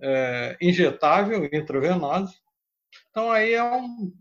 é, 0.00 0.56
injetável, 0.62 1.44
intravenosa, 1.52 2.32
então, 3.10 3.30
aí 3.30 3.54
é 3.54 3.62
um. 3.62 4.12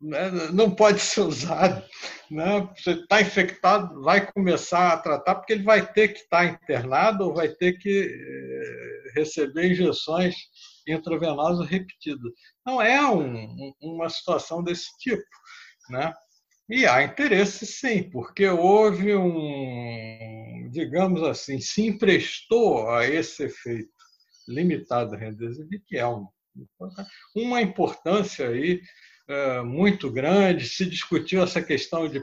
Né, 0.00 0.30
não 0.52 0.74
pode 0.74 1.00
ser 1.00 1.20
usado. 1.20 1.84
Né? 2.30 2.68
Você 2.76 2.92
está 2.92 3.20
infectado, 3.20 4.02
vai 4.02 4.26
começar 4.32 4.92
a 4.92 4.98
tratar, 4.98 5.36
porque 5.36 5.52
ele 5.52 5.62
vai 5.62 5.86
ter 5.92 6.08
que 6.08 6.20
estar 6.20 6.38
tá 6.38 6.44
internado 6.46 7.26
ou 7.26 7.34
vai 7.34 7.48
ter 7.48 7.74
que 7.78 8.10
eh, 8.10 9.12
receber 9.14 9.70
injeções 9.70 10.34
intravenosas 10.88 11.68
repetidas. 11.68 12.32
Não 12.66 12.82
é 12.82 13.06
um, 13.06 13.72
uma 13.80 14.08
situação 14.08 14.62
desse 14.62 14.96
tipo. 14.98 15.22
Né? 15.90 16.12
E 16.68 16.86
há 16.86 17.02
interesse, 17.02 17.66
sim, 17.66 18.08
porque 18.10 18.48
houve 18.48 19.14
um, 19.14 20.70
digamos 20.72 21.22
assim, 21.22 21.60
se 21.60 21.86
emprestou 21.86 22.88
a 22.88 23.06
esse 23.06 23.44
efeito 23.44 23.90
limitado 24.48 25.16
de 25.16 25.78
que 25.86 25.98
é 25.98 26.06
um 26.06 26.26
uma 27.34 27.60
importância 27.60 28.48
aí 28.48 28.80
é, 29.28 29.62
muito 29.62 30.10
grande. 30.10 30.68
Se 30.68 30.84
discutiu 30.84 31.42
essa 31.42 31.62
questão 31.62 32.08
de 32.08 32.22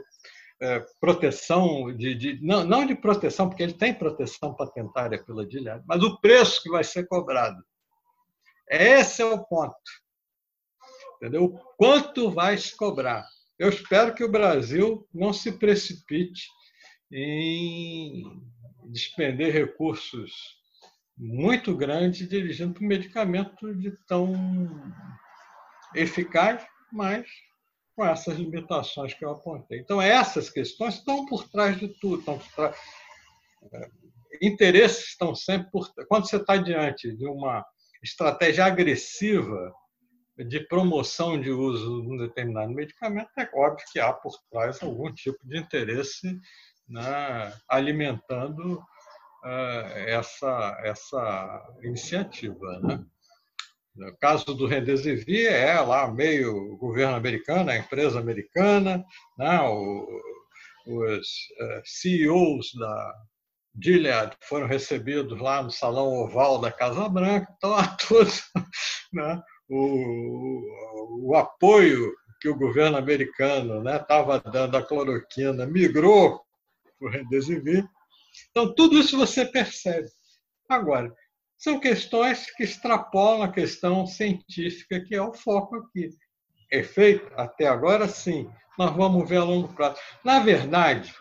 é, 0.62 0.86
proteção, 1.00 1.96
de, 1.96 2.16
de, 2.16 2.46
não, 2.46 2.64
não 2.64 2.86
de 2.86 2.96
proteção, 2.96 3.48
porque 3.48 3.64
ele 3.64 3.74
tem 3.74 3.94
proteção 3.94 4.54
patentária 4.54 5.24
pela 5.24 5.50
Gilead, 5.50 5.84
mas 5.88 6.04
o 6.04 6.20
preço 6.20 6.62
que 6.62 6.70
vai 6.70 6.84
ser 6.84 7.08
cobrado. 7.08 7.64
Esse 8.70 9.22
é 9.22 9.26
o 9.26 9.44
ponto. 9.46 9.76
Entendeu? 11.16 11.50
Quanto 11.78 12.30
vai 12.30 12.58
se 12.58 12.76
cobrar? 12.76 13.26
Eu 13.58 13.70
espero 13.70 14.14
que 14.14 14.24
o 14.24 14.32
Brasil 14.32 15.08
não 15.14 15.34
se 15.34 15.52
precipite 15.54 16.48
em 17.12 18.24
despender 18.86 19.52
recursos 19.52 20.59
muito 21.20 21.76
grandes 21.76 22.28
dirigindo 22.30 22.74
para 22.74 22.84
um 22.84 22.88
medicamento 22.88 23.76
de 23.76 23.92
tão 24.08 24.34
eficaz, 25.94 26.66
mas 26.94 27.28
com 27.94 28.06
essas 28.06 28.38
limitações 28.38 29.14
que 29.14 29.26
eu 29.26 29.32
apontei. 29.32 29.80
Então, 29.80 30.02
essas 30.02 30.50
questões 30.50 30.96
estão 30.96 31.26
por 31.26 31.50
trás 31.50 31.78
de 31.78 31.90
tudo. 32.00 32.20
Estão 32.20 32.40
trás... 32.56 32.78
É, 33.74 33.90
interesses 34.42 35.10
estão 35.10 35.36
sempre 35.36 35.70
por. 35.70 35.92
Quando 36.08 36.30
você 36.30 36.38
está 36.38 36.56
diante 36.56 37.14
de 37.14 37.26
uma 37.28 37.66
estratégia 38.02 38.64
agressiva 38.64 39.74
de 40.38 40.62
promoção 40.62 41.40
de 41.40 41.52
uso 41.52 42.02
de 42.02 42.08
um 42.14 42.18
determinado 42.18 42.72
medicamento, 42.72 43.30
é 43.38 43.50
óbvio 43.54 43.86
que 43.92 44.00
há 44.00 44.14
por 44.14 44.34
trás 44.50 44.82
algum 44.82 45.14
tipo 45.14 45.40
de 45.44 45.58
interesse 45.58 46.40
né, 46.88 47.54
alimentando 47.68 48.82
essa, 50.08 50.78
essa 50.84 51.76
iniciativa. 51.84 52.80
Né? 52.82 53.04
No 53.96 54.18
caso 54.18 54.54
do 54.54 54.66
Remdesivir, 54.66 55.52
é 55.52 55.80
lá 55.82 56.12
meio 56.12 56.78
governo 56.78 57.16
americano, 57.16 57.70
a 57.70 57.78
empresa 57.78 58.20
americana, 58.20 59.04
né? 59.38 59.62
o, 59.62 60.08
os 60.88 61.28
uh, 61.28 61.82
CEOs 61.84 62.72
da 62.78 63.14
Gilead 63.82 64.36
foram 64.42 64.68
recebidos 64.68 65.40
lá 65.40 65.62
no 65.62 65.70
salão 65.70 66.08
oval 66.24 66.60
da 66.60 66.72
Casa 66.72 67.08
Branca, 67.08 67.54
então 67.58 67.76
há 67.76 67.88
todos 68.08 68.42
né? 69.14 69.42
o, 69.70 71.30
o 71.30 71.36
apoio 71.36 72.12
que 72.42 72.50
o 72.50 72.58
governo 72.58 72.98
americano 72.98 73.88
estava 73.90 74.38
né, 74.38 74.44
dando 74.52 74.78
à 74.78 74.84
cloroquina 74.84 75.66
migrou 75.66 76.42
para 76.98 77.08
o 77.08 77.12
Remdesivir. 77.12 77.88
Então, 78.50 78.74
tudo 78.74 78.98
isso 79.00 79.18
você 79.18 79.46
percebe. 79.46 80.08
Agora, 80.68 81.14
são 81.58 81.80
questões 81.80 82.50
que 82.52 82.64
extrapolam 82.64 83.44
a 83.44 83.52
questão 83.52 84.06
científica, 84.06 85.00
que 85.02 85.16
é 85.16 85.22
o 85.22 85.34
foco 85.34 85.76
aqui. 85.76 86.10
Efeito? 86.72 87.30
Até 87.36 87.68
agora, 87.68 88.08
sim. 88.08 88.50
Nós 88.78 88.96
vamos 88.96 89.28
ver 89.28 89.38
a 89.38 89.44
longo 89.44 89.68
prazo. 89.74 90.00
Na 90.24 90.40
verdade, 90.40 91.14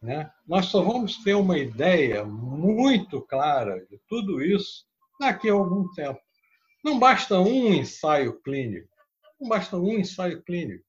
né, 0.00 0.30
nós 0.46 0.66
só 0.66 0.82
vamos 0.82 1.18
ter 1.22 1.34
uma 1.34 1.58
ideia 1.58 2.24
muito 2.24 3.20
clara 3.20 3.84
de 3.86 4.00
tudo 4.08 4.42
isso 4.42 4.86
daqui 5.20 5.50
a 5.50 5.52
algum 5.52 5.88
tempo. 5.92 6.20
Não 6.84 6.98
basta 6.98 7.38
um 7.38 7.72
ensaio 7.74 8.40
clínico. 8.40 8.88
Não 9.40 9.48
basta 9.48 9.76
um 9.76 9.98
ensaio 9.98 10.42
clínico 10.42 10.84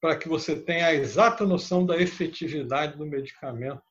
para 0.00 0.16
que 0.16 0.28
você 0.28 0.56
tenha 0.56 0.86
a 0.86 0.94
exata 0.94 1.44
noção 1.44 1.84
da 1.84 1.96
efetividade 1.96 2.96
do 2.96 3.06
medicamento 3.06 3.82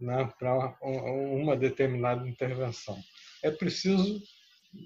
né, 0.00 0.28
para 0.38 0.76
uma 0.82 1.56
determinada 1.56 2.28
intervenção. 2.28 2.98
É 3.42 3.50
preciso 3.50 4.20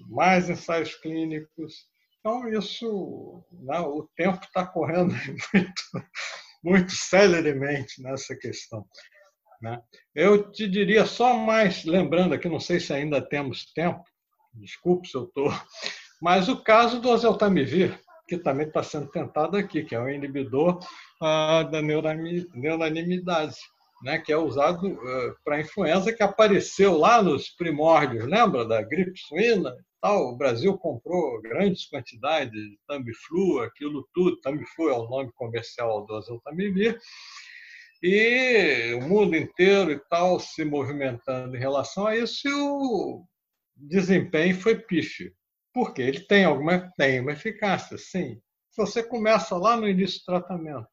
mais 0.07 0.49
ensaios 0.49 0.95
clínicos. 0.95 1.89
Então, 2.19 2.47
isso, 2.47 3.43
né, 3.51 3.79
o 3.79 4.07
tempo 4.15 4.43
está 4.43 4.65
correndo 4.65 5.13
muito, 5.53 5.83
muito 6.63 6.91
celeremente 6.91 8.01
nessa 8.01 8.35
questão. 8.35 8.85
Né? 9.61 9.81
Eu 10.15 10.51
te 10.51 10.67
diria 10.67 11.05
só 11.05 11.35
mais, 11.35 11.85
lembrando 11.85 12.33
aqui, 12.33 12.49
não 12.49 12.59
sei 12.59 12.79
se 12.79 12.93
ainda 12.93 13.21
temos 13.21 13.71
tempo, 13.73 14.03
desculpe 14.53 15.07
se 15.07 15.15
eu 15.15 15.25
estou, 15.25 15.51
mas 16.21 16.49
o 16.49 16.63
caso 16.63 16.99
do 16.99 17.09
oseltamivir, 17.09 17.99
que 18.27 18.37
também 18.37 18.67
está 18.67 18.81
sendo 18.81 19.07
tentado 19.09 19.57
aqui, 19.57 19.83
que 19.83 19.93
é 19.93 19.99
o 19.99 20.09
inibidor 20.09 20.79
ah, 21.21 21.63
da 21.63 21.81
neuranimidase, 21.81 23.59
né, 24.03 24.19
que 24.19 24.31
é 24.31 24.37
usado 24.37 24.87
uh, 24.87 25.35
para 25.43 25.59
influenza, 25.59 26.13
que 26.13 26.23
apareceu 26.23 26.97
lá 26.97 27.21
nos 27.21 27.49
primórdios, 27.49 28.25
lembra 28.25 28.65
da 28.65 28.81
gripe 28.81 29.17
suína? 29.19 29.75
Tal, 30.01 30.29
o 30.29 30.35
Brasil 30.35 30.75
comprou 30.77 31.39
grandes 31.41 31.87
quantidades 31.87 32.51
de 32.51 32.79
Tamiflu, 32.87 33.59
aquilo 33.59 34.07
tudo. 34.13 34.41
Tamiflu 34.41 34.89
é 34.89 34.93
o 34.93 35.07
nome 35.07 35.31
comercial 35.33 36.05
do 36.07 36.15
azotamivir. 36.15 36.99
E 38.01 38.95
o 38.95 39.01
mundo 39.01 39.35
inteiro 39.35 39.91
e 39.91 39.99
tal 40.09 40.39
se 40.39 40.65
movimentando 40.65 41.55
em 41.55 41.59
relação 41.59 42.07
a 42.07 42.17
isso, 42.17 42.47
e 42.47 42.51
o 42.51 43.23
desempenho 43.75 44.55
foi 44.59 44.75
pífio. 44.75 45.31
Porque 45.71 46.01
ele 46.01 46.21
tem 46.21 46.45
alguma 46.45 46.91
tem 46.97 47.19
uma 47.19 47.33
eficácia, 47.33 47.95
sim. 47.97 48.41
Se 48.71 48.77
você 48.77 49.03
começa 49.03 49.55
lá 49.55 49.77
no 49.77 49.87
início 49.87 50.19
do 50.21 50.25
tratamento, 50.25 50.87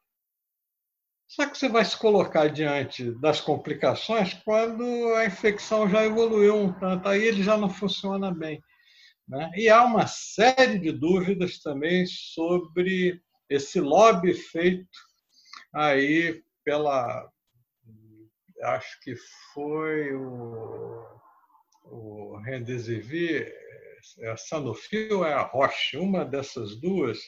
só 1.28 1.46
que 1.46 1.58
você 1.58 1.68
vai 1.68 1.84
se 1.84 1.96
colocar 1.96 2.48
diante 2.48 3.12
das 3.20 3.38
complicações 3.38 4.32
quando 4.32 4.82
a 5.14 5.26
infecção 5.26 5.88
já 5.88 6.04
evoluiu 6.04 6.56
um 6.56 6.72
tanto, 6.72 7.06
aí 7.06 7.22
ele 7.22 7.42
já 7.42 7.56
não 7.56 7.68
funciona 7.68 8.32
bem. 8.34 8.62
Né? 9.28 9.50
E 9.54 9.68
há 9.68 9.84
uma 9.84 10.06
série 10.06 10.78
de 10.78 10.90
dúvidas 10.90 11.58
também 11.58 12.06
sobre 12.06 13.20
esse 13.50 13.78
lobby 13.78 14.32
feito 14.32 14.88
aí 15.74 16.42
pela. 16.64 17.30
Acho 18.62 19.00
que 19.02 19.14
foi 19.52 20.12
o, 20.14 21.04
o 21.84 22.38
Rendesivir, 22.38 23.52
é 24.20 24.30
a 24.30 24.36
Sanofi 24.36 25.12
ou 25.12 25.24
é 25.24 25.34
a 25.34 25.42
Roche, 25.42 25.98
uma 25.98 26.24
dessas 26.24 26.80
duas 26.80 27.18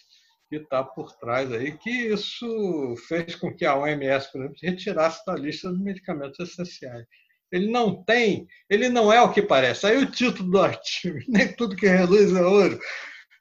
que 0.51 0.57
está 0.57 0.83
por 0.83 1.13
trás 1.13 1.51
aí, 1.53 1.79
que 1.79 1.89
isso 1.89 2.97
fez 3.07 3.37
com 3.37 3.55
que 3.55 3.65
a 3.65 3.77
OMS, 3.77 4.33
por 4.33 4.41
exemplo, 4.41 4.57
retirasse 4.61 5.25
da 5.25 5.35
lista 5.35 5.71
dos 5.71 5.81
medicamentos 5.81 6.41
essenciais. 6.41 7.07
Ele 7.53 7.71
não 7.71 8.03
tem, 8.03 8.49
ele 8.69 8.89
não 8.89 9.13
é 9.13 9.23
o 9.23 9.33
que 9.33 9.41
parece. 9.41 9.87
Aí 9.87 9.97
o 9.97 10.11
título 10.11 10.51
do 10.51 10.61
artigo, 10.61 11.19
nem 11.29 11.55
tudo 11.55 11.77
que 11.77 11.87
reluz 11.87 12.35
é 12.35 12.43
ouro. 12.43 12.81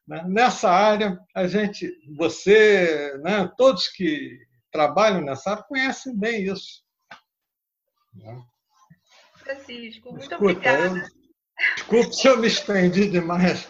Né? 0.08 0.24
Nessa 0.28 0.70
área, 0.70 1.20
a 1.36 1.48
gente, 1.48 1.92
você, 2.16 3.18
né, 3.24 3.52
todos 3.58 3.88
que 3.88 4.38
trabalham 4.72 5.22
nessa 5.22 5.52
área 5.52 5.64
conhecem 5.64 6.16
bem 6.16 6.44
isso. 6.44 6.84
Né? 8.14 8.40
Francisco, 9.38 10.12
muito 10.12 10.32
Escuta, 10.32 10.44
obrigada. 10.44 11.08
desculpe 11.76 12.16
se 12.16 12.28
eu 12.28 12.38
me 12.38 12.48
estendi 12.48 13.10
demais. 13.10 13.68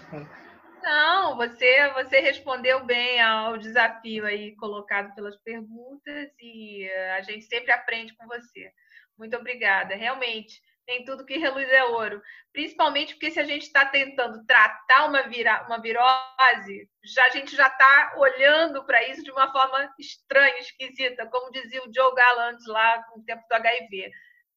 Não, 0.81 1.35
você, 1.35 1.89
você 1.93 2.19
respondeu 2.19 2.85
bem 2.85 3.21
ao 3.21 3.57
desafio 3.57 4.25
aí 4.25 4.55
colocado 4.55 5.13
pelas 5.13 5.35
perguntas 5.37 6.29
e 6.39 6.85
eh, 6.85 7.11
a 7.11 7.21
gente 7.21 7.45
sempre 7.45 7.71
aprende 7.71 8.15
com 8.15 8.25
você. 8.27 8.71
Muito 9.17 9.35
obrigada. 9.35 9.95
Realmente, 9.95 10.61
nem 10.87 11.03
tudo 11.03 11.25
que 11.25 11.37
reluz 11.37 11.69
é 11.69 11.83
ouro. 11.83 12.21
Principalmente 12.53 13.13
porque 13.13 13.29
se 13.29 13.39
a 13.39 13.43
gente 13.43 13.63
está 13.63 13.85
tentando 13.85 14.43
tratar 14.45 15.05
uma, 15.05 15.23
vira, 15.23 15.65
uma 15.67 15.81
virose, 15.81 16.89
já, 17.03 17.25
a 17.25 17.29
gente 17.29 17.55
já 17.55 17.67
está 17.67 18.13
olhando 18.17 18.83
para 18.85 19.07
isso 19.07 19.23
de 19.23 19.31
uma 19.31 19.51
forma 19.51 19.93
estranha, 19.99 20.59
esquisita, 20.59 21.27
como 21.27 21.51
dizia 21.51 21.81
o 21.83 21.93
Joe 21.93 22.15
Gallant 22.15 22.57
lá 22.67 23.05
no 23.15 23.23
tempo 23.23 23.43
do 23.47 23.53
HIV. 23.53 24.11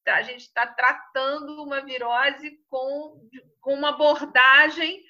A 0.08 0.22
gente 0.22 0.40
está 0.40 0.66
tratando 0.66 1.62
uma 1.62 1.80
virose 1.80 2.58
com, 2.68 3.28
com 3.60 3.74
uma 3.74 3.90
abordagem 3.90 5.04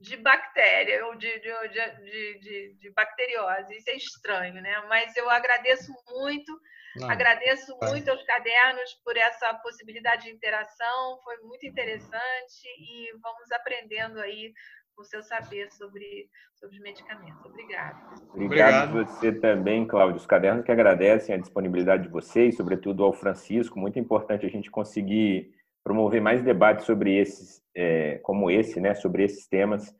de 0.00 0.16
bactéria 0.16 1.06
ou 1.06 1.16
de, 1.16 1.28
de, 1.40 1.68
de, 1.68 2.38
de, 2.38 2.74
de 2.74 2.90
bacteriose. 2.90 3.76
Isso 3.76 3.90
é 3.90 3.96
estranho, 3.96 4.54
né? 4.62 4.80
Mas 4.88 5.16
eu 5.16 5.28
agradeço 5.28 5.92
muito, 6.08 6.58
Não, 6.96 7.10
agradeço 7.10 7.76
muito 7.82 8.08
aos 8.08 8.22
cadernos 8.22 8.94
por 9.04 9.16
essa 9.16 9.52
possibilidade 9.54 10.24
de 10.24 10.30
interação, 10.30 11.18
foi 11.24 11.36
muito 11.38 11.66
interessante 11.66 12.66
e 12.78 13.10
vamos 13.20 13.50
aprendendo 13.52 14.20
aí 14.20 14.52
o 14.96 15.04
seu 15.04 15.22
saber 15.22 15.70
sobre, 15.72 16.28
sobre 16.56 16.76
os 16.76 16.82
medicamentos. 16.82 17.44
Obrigada. 17.44 17.96
Obrigado, 18.34 18.90
Obrigado 18.90 19.06
você 19.06 19.32
também, 19.32 19.86
Cláudio. 19.86 20.16
Os 20.16 20.26
cadernos 20.26 20.64
que 20.64 20.72
agradecem 20.72 21.34
a 21.34 21.38
disponibilidade 21.38 22.04
de 22.04 22.08
vocês, 22.08 22.56
sobretudo 22.56 23.04
ao 23.04 23.12
Francisco. 23.12 23.78
Muito 23.78 23.98
importante 23.98 24.44
a 24.44 24.48
gente 24.48 24.70
conseguir 24.70 25.54
promover 25.84 26.20
mais 26.20 26.42
debates 26.42 26.84
sobre 26.84 27.16
esses, 27.16 27.62
é, 27.74 28.18
como 28.18 28.50
esse, 28.50 28.80
né, 28.80 28.94
sobre 28.94 29.24
esses 29.24 29.46
temas 29.48 29.90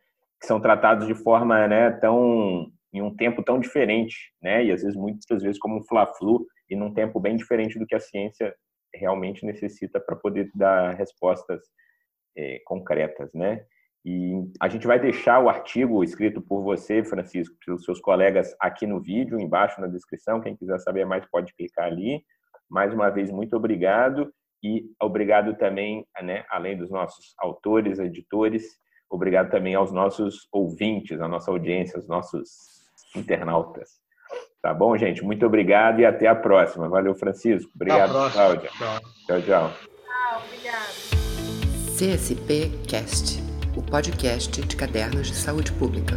que 0.40 0.46
são 0.46 0.60
tratados 0.60 1.06
de 1.06 1.14
forma, 1.14 1.66
né, 1.66 1.90
tão 1.92 2.70
em 2.92 3.02
um 3.02 3.14
tempo 3.14 3.42
tão 3.42 3.60
diferente, 3.60 4.32
né, 4.42 4.64
e 4.64 4.72
às 4.72 4.82
vezes 4.82 4.96
muitas 4.96 5.42
vezes 5.42 5.58
como 5.58 5.78
um 5.78 5.82
fla-flu 5.82 6.46
e 6.70 6.76
num 6.76 6.92
tempo 6.92 7.20
bem 7.20 7.36
diferente 7.36 7.78
do 7.78 7.86
que 7.86 7.94
a 7.94 8.00
ciência 8.00 8.54
realmente 8.94 9.44
necessita 9.44 10.00
para 10.00 10.16
poder 10.16 10.50
dar 10.54 10.94
respostas 10.94 11.60
é, 12.36 12.60
concretas, 12.64 13.32
né? 13.34 13.64
E 14.04 14.32
a 14.60 14.68
gente 14.68 14.86
vai 14.86 14.98
deixar 14.98 15.38
o 15.42 15.48
artigo 15.48 16.02
escrito 16.02 16.40
por 16.40 16.62
você, 16.62 17.04
Francisco, 17.04 17.54
pelos 17.64 17.84
seus 17.84 18.00
colegas 18.00 18.54
aqui 18.60 18.86
no 18.86 19.00
vídeo, 19.00 19.40
embaixo 19.40 19.80
na 19.80 19.86
descrição. 19.86 20.40
Quem 20.40 20.56
quiser 20.56 20.78
saber 20.78 21.04
mais 21.04 21.26
pode 21.26 21.52
clicar 21.54 21.86
ali. 21.86 22.22
Mais 22.70 22.94
uma 22.94 23.10
vez, 23.10 23.30
muito 23.30 23.56
obrigado. 23.56 24.32
E 24.62 24.90
obrigado 25.00 25.56
também, 25.56 26.06
né, 26.22 26.44
além 26.50 26.76
dos 26.76 26.90
nossos 26.90 27.34
autores, 27.38 27.98
editores, 27.98 28.78
obrigado 29.09 29.50
também 29.50 29.74
aos 29.74 29.92
nossos 29.92 30.48
ouvintes, 30.52 31.20
à 31.20 31.28
nossa 31.28 31.50
audiência, 31.50 31.96
aos 31.96 32.09
nossos 32.09 32.48
internautas. 33.16 34.00
Tá 34.61 34.74
bom, 34.74 34.96
gente? 34.96 35.24
Muito 35.24 35.46
obrigado 35.46 36.00
e 36.00 36.06
até 36.06 36.26
a 36.26 36.34
próxima. 36.34 36.88
Valeu, 36.88 37.14
Francisco. 37.14 37.70
Obrigado, 37.74 38.32
Cláudia. 38.32 38.70
Tchau, 38.70 39.42
tchau. 39.42 39.70
Tchau, 39.70 40.42
obrigado. 40.44 41.09
CSP 41.96 42.70
Cast, 42.88 43.40
o 43.76 43.82
podcast 43.82 44.61
de 44.61 44.76
cadernos 44.76 45.28
de 45.28 45.36
saúde 45.36 45.72
pública. 45.72 46.16